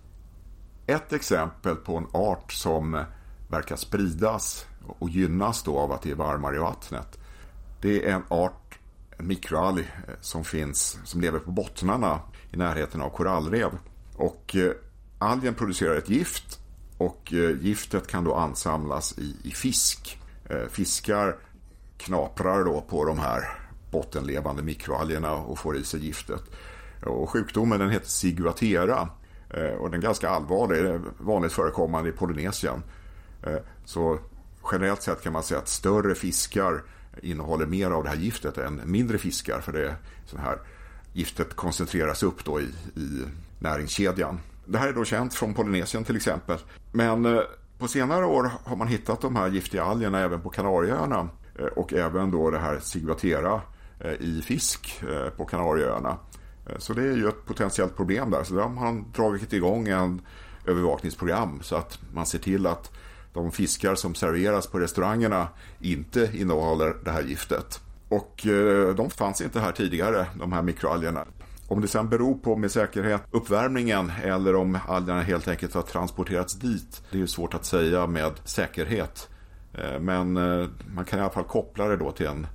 Ett 0.88 1.14
exempel 1.14 1.76
på 1.76 1.98
en 1.98 2.08
art 2.12 2.54
som 2.54 3.04
verkar 3.50 3.76
spridas 3.76 4.66
och 5.00 5.10
gynnas 5.10 5.64
då 5.64 5.80
av 5.80 5.92
att 5.92 6.02
det 6.02 6.12
är 6.12 6.16
varmare 6.16 6.56
i 6.56 6.60
vattnet 6.60 7.20
det 7.82 8.06
är 8.06 8.14
en 8.14 8.24
art, 8.28 8.80
en 9.18 9.28
mikroalg, 9.28 9.82
eh, 10.08 10.14
som 10.22 10.44
finns, 10.44 11.00
som 11.04 11.22
lever 11.22 11.40
på 11.40 11.52
bottnarna 11.52 12.20
i 12.52 12.58
närheten 12.58 13.02
av 13.02 13.10
korallrev. 13.10 13.70
Och 14.16 14.56
eh, 14.56 14.72
algen 15.18 15.54
producerar 15.54 15.96
ett 15.96 16.10
gift 16.10 16.60
och 16.98 17.34
eh, 17.34 17.62
giftet 17.62 18.08
kan 18.08 18.24
då 18.24 18.36
ansamlas 18.36 19.18
i, 19.18 19.36
i 19.44 19.52
fisk. 19.52 20.16
Fiskar 20.70 21.38
knaprar 21.98 22.64
då 22.66 22.82
på 22.82 23.06
de 23.06 23.20
här 23.20 23.44
bottenlevande 23.92 24.64
mikroalgerna 24.64 25.34
och 25.34 25.60
får 25.60 25.78
i 25.78 25.84
sig 25.84 26.06
giftet. 26.06 26.42
Och 27.06 27.30
sjukdomen 27.30 27.80
den 27.80 27.90
heter 27.90 28.08
ciguatera 28.08 29.10
och 29.80 29.90
den 29.90 30.00
är 30.00 30.04
ganska 30.04 30.30
allvarlig, 30.30 30.84
det 30.84 30.90
är 30.90 31.02
vanligt 31.18 31.52
förekommande 31.52 32.10
i 32.10 32.14
Polynesien. 32.14 32.84
Så 33.86 34.20
generellt 34.72 35.02
sett 35.02 35.22
kan 35.22 35.34
man 35.34 35.44
säga 35.44 35.60
att 35.60 35.68
större 35.68 36.16
fiskar 36.16 36.84
innehåller 37.22 37.66
mer 37.66 37.92
av 37.92 38.04
det 38.04 38.10
här 38.10 38.18
giftet 38.18 38.58
än 38.58 38.82
mindre 38.86 39.18
fiskar. 39.18 39.62
För 39.62 39.72
det 39.72 39.96
så 40.26 40.38
här, 40.38 40.58
giftet 41.14 41.56
koncentreras 41.56 42.24
upp 42.24 42.46
då 42.46 42.62
i, 42.62 42.64
i 42.96 43.26
näringskedjan. 43.60 44.40
Det 44.66 44.78
här 44.78 44.88
är 44.88 44.94
då 44.94 45.06
känt 45.06 45.34
från 45.34 45.54
Polynesien 45.54 46.04
till 46.04 46.16
exempel. 46.16 46.58
Men 46.92 47.26
eh, 47.26 47.42
på 47.78 47.88
senare 47.88 48.26
år 48.26 48.52
har 48.64 48.76
man 48.76 48.88
hittat 48.88 49.22
de 49.22 49.36
här 49.36 49.50
giftiga 49.50 49.84
algerna 49.84 50.20
även 50.20 50.42
på 50.42 50.50
Kanarieöarna. 50.50 51.30
Eh, 51.60 51.66
och 51.66 51.94
även 51.94 52.32
då 52.32 52.50
det 52.52 52.60
här 52.60 52.80
Sigvatera 52.80 53.62
eh, 54.00 54.14
i 54.14 54.42
fisk 54.46 55.04
på 55.38 55.46
Kanarieöarna. 55.46 56.18
Så 56.78 56.94
det 56.94 57.02
är 57.02 57.16
ju 57.16 57.28
ett 57.28 57.46
potentiellt 57.46 57.96
problem 57.96 58.32
där. 58.32 58.44
Så 58.44 58.54
där 58.54 58.62
har 58.62 58.70
man 58.70 59.12
dragit 59.16 59.54
igång 59.54 59.88
en 59.88 60.22
övervakningsprogram 60.66 61.60
så 61.62 61.76
att 61.76 62.00
man 62.14 62.26
ser 62.26 62.40
till 62.40 62.68
att 62.68 62.92
de 63.34 63.52
fiskar 63.52 63.96
som 63.96 64.16
serveras 64.16 64.68
på 64.68 64.80
restaurangerna 64.80 65.48
inte 65.80 66.32
innehåller 66.34 66.96
det 67.04 67.12
här 67.12 67.24
giftet. 67.24 67.82
Och 68.10 68.48
eh, 68.48 68.96
de 68.96 69.10
fanns 69.10 69.42
inte 69.42 69.60
här 69.60 69.72
tidigare, 69.72 70.26
de 70.40 70.52
här 70.52 70.62
mikroalgerna. 70.62 71.26
Om 71.68 71.82
det 71.82 71.88
sen 71.88 72.10
beror 72.10 72.36
på 72.36 72.56
med 72.56 72.72
säkerhet 72.72 73.22
uppvärmningen 73.32 74.12
eller 74.24 74.56
om 74.56 74.78
algerna 74.88 75.22
helt 75.22 75.48
enkelt 75.48 75.74
har 75.74 75.82
transporterats 75.82 76.54
dit, 76.54 77.02
det 77.12 77.18
är 77.18 77.22
ju 77.22 77.28
svårt 77.28 77.54
att 77.54 77.66
säga 77.66 78.08
med 78.08 78.32
säkerhet. 78.44 79.30
Eh, 79.74 80.00
men 80.00 80.38
eh, 80.38 80.68
man 80.96 81.06
kan 81.06 81.20
i 81.20 81.22
alla 81.22 81.32
fall 81.32 81.44
koppla 81.44 81.88
det 81.88 81.98
då 81.98 82.12
till 82.12 82.26
en 82.26 82.48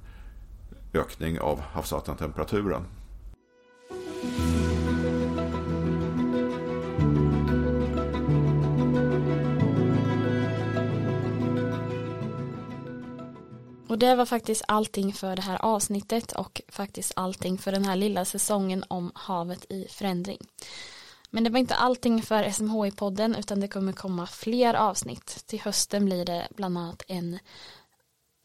ökning 0.94 1.40
av 1.40 1.60
havsvattentemperaturen. 1.60 2.84
Och 13.94 13.98
det 13.98 14.14
var 14.14 14.26
faktiskt 14.26 14.62
allting 14.68 15.12
för 15.12 15.36
det 15.36 15.42
här 15.42 15.64
avsnittet 15.64 16.32
och 16.32 16.62
faktiskt 16.68 17.12
allting 17.16 17.58
för 17.58 17.72
den 17.72 17.84
här 17.84 17.96
lilla 17.96 18.24
säsongen 18.24 18.84
om 18.88 19.12
havet 19.14 19.64
i 19.68 19.86
förändring. 19.90 20.38
Men 21.30 21.44
det 21.44 21.50
var 21.50 21.58
inte 21.58 21.74
allting 21.74 22.22
för 22.22 22.44
SMHI-podden 22.44 23.38
utan 23.38 23.60
det 23.60 23.68
kommer 23.68 23.92
komma 23.92 24.26
fler 24.26 24.74
avsnitt. 24.74 25.44
Till 25.46 25.60
hösten 25.60 26.04
blir 26.04 26.24
det 26.24 26.48
bland 26.50 26.78
annat 26.78 27.02
en 27.08 27.38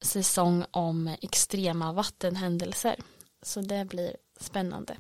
säsong 0.01 0.65
om 0.71 1.15
extrema 1.21 1.93
vattenhändelser. 1.93 2.95
Så 3.41 3.61
det 3.61 3.85
blir 3.85 4.15
spännande. 4.39 4.97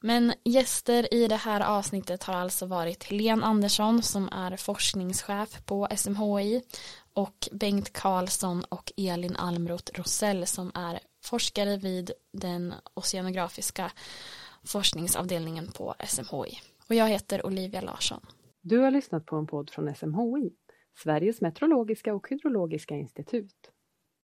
Men 0.00 0.32
gäster 0.44 1.14
i 1.14 1.28
det 1.28 1.36
här 1.36 1.60
avsnittet 1.60 2.22
har 2.22 2.34
alltså 2.34 2.66
varit 2.66 3.04
Helene 3.04 3.46
Andersson 3.46 4.02
som 4.02 4.28
är 4.28 4.56
forskningschef 4.56 5.64
på 5.64 5.88
SMHI 5.96 6.62
och 7.16 7.48
Bengt 7.52 7.92
Karlsson 7.92 8.64
och 8.68 8.92
Elin 8.96 9.36
Almroth 9.36 9.92
Rosell 9.94 10.46
som 10.46 10.72
är 10.74 11.00
forskare 11.24 11.76
vid 11.76 12.10
den 12.32 12.74
oceanografiska 12.94 13.92
forskningsavdelningen 14.64 15.72
på 15.72 15.94
SMHI. 16.06 16.58
Och 16.88 16.94
jag 16.94 17.08
heter 17.08 17.46
Olivia 17.46 17.80
Larsson. 17.80 18.20
Du 18.62 18.78
har 18.78 18.90
lyssnat 18.90 19.26
på 19.26 19.36
en 19.36 19.46
podd 19.46 19.70
från 19.70 19.94
SMHI, 19.94 20.50
Sveriges 21.02 21.40
meteorologiska 21.40 22.14
och 22.14 22.28
hydrologiska 22.30 22.94
institut. 22.94 23.55